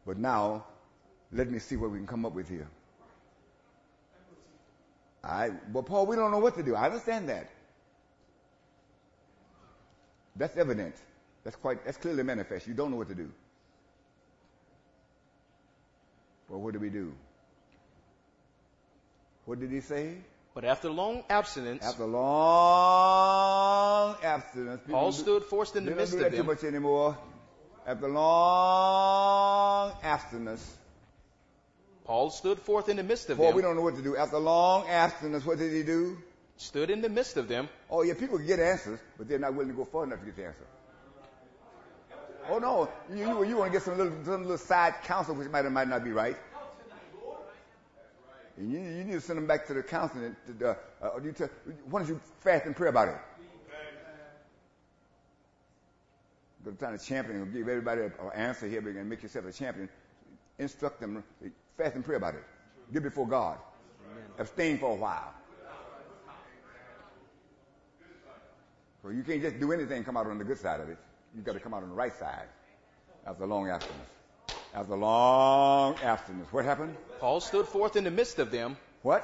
[0.07, 0.67] But now,
[1.33, 2.69] let me see what we can come up with here.
[5.25, 5.73] Right.
[5.73, 6.75] But Paul, we don't know what to do.
[6.75, 7.49] I understand that.
[10.35, 10.95] That's evident.
[11.43, 12.67] That's quite, that's clearly manifest.
[12.67, 13.31] You don't know what to do.
[16.49, 17.13] Well, what do we do?
[19.45, 20.17] What did he say?
[20.53, 22.95] But after long abstinence, After long
[24.23, 27.17] abstinence, Paul stood forth in the midst do of that too much anymore.
[27.85, 30.77] After long abstinence,
[32.05, 33.51] Paul stood forth in the midst of them.
[33.51, 34.15] boy, we don't know what to do.
[34.15, 36.17] After long abstinence, what did he do?
[36.57, 39.53] stood in the midst of them, Oh yeah, people can get answers, but they're not
[39.53, 40.65] willing to go far enough to get the answer.
[42.49, 45.49] Oh no, you, you, you want to get some little, some little side counsel which
[45.49, 46.37] might or might not be right.
[48.57, 50.21] And you, you need to send them back to the council.
[50.21, 51.49] And to the, uh, you tell,
[51.89, 53.17] why don't you fast and pray about it?
[56.63, 59.51] Go to time to champion and give everybody an answer here and make yourself a
[59.51, 59.89] champion.
[60.57, 61.23] Instruct them,
[61.77, 62.43] fast and pray about it.
[62.93, 63.57] Get before God.
[64.37, 65.33] Abstain for a while.
[69.01, 70.97] So you can't just do anything and come out on the good side of it.
[71.35, 72.47] You've got to come out on the right side.
[73.25, 74.09] After long abstinence.
[74.73, 76.51] After long abstinence.
[76.51, 76.95] What happened?
[77.19, 78.77] Paul stood forth in the midst of them.
[79.03, 79.23] What?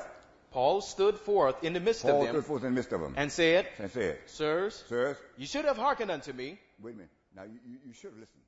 [0.51, 3.01] Paul stood forth in the midst Paul of stood them forth in the midst of
[3.01, 3.13] them.
[3.17, 7.11] and said, and said, Sirs, Sirs, you should have hearkened unto me wait a minute.
[7.35, 8.43] Now you, you, you should have listened.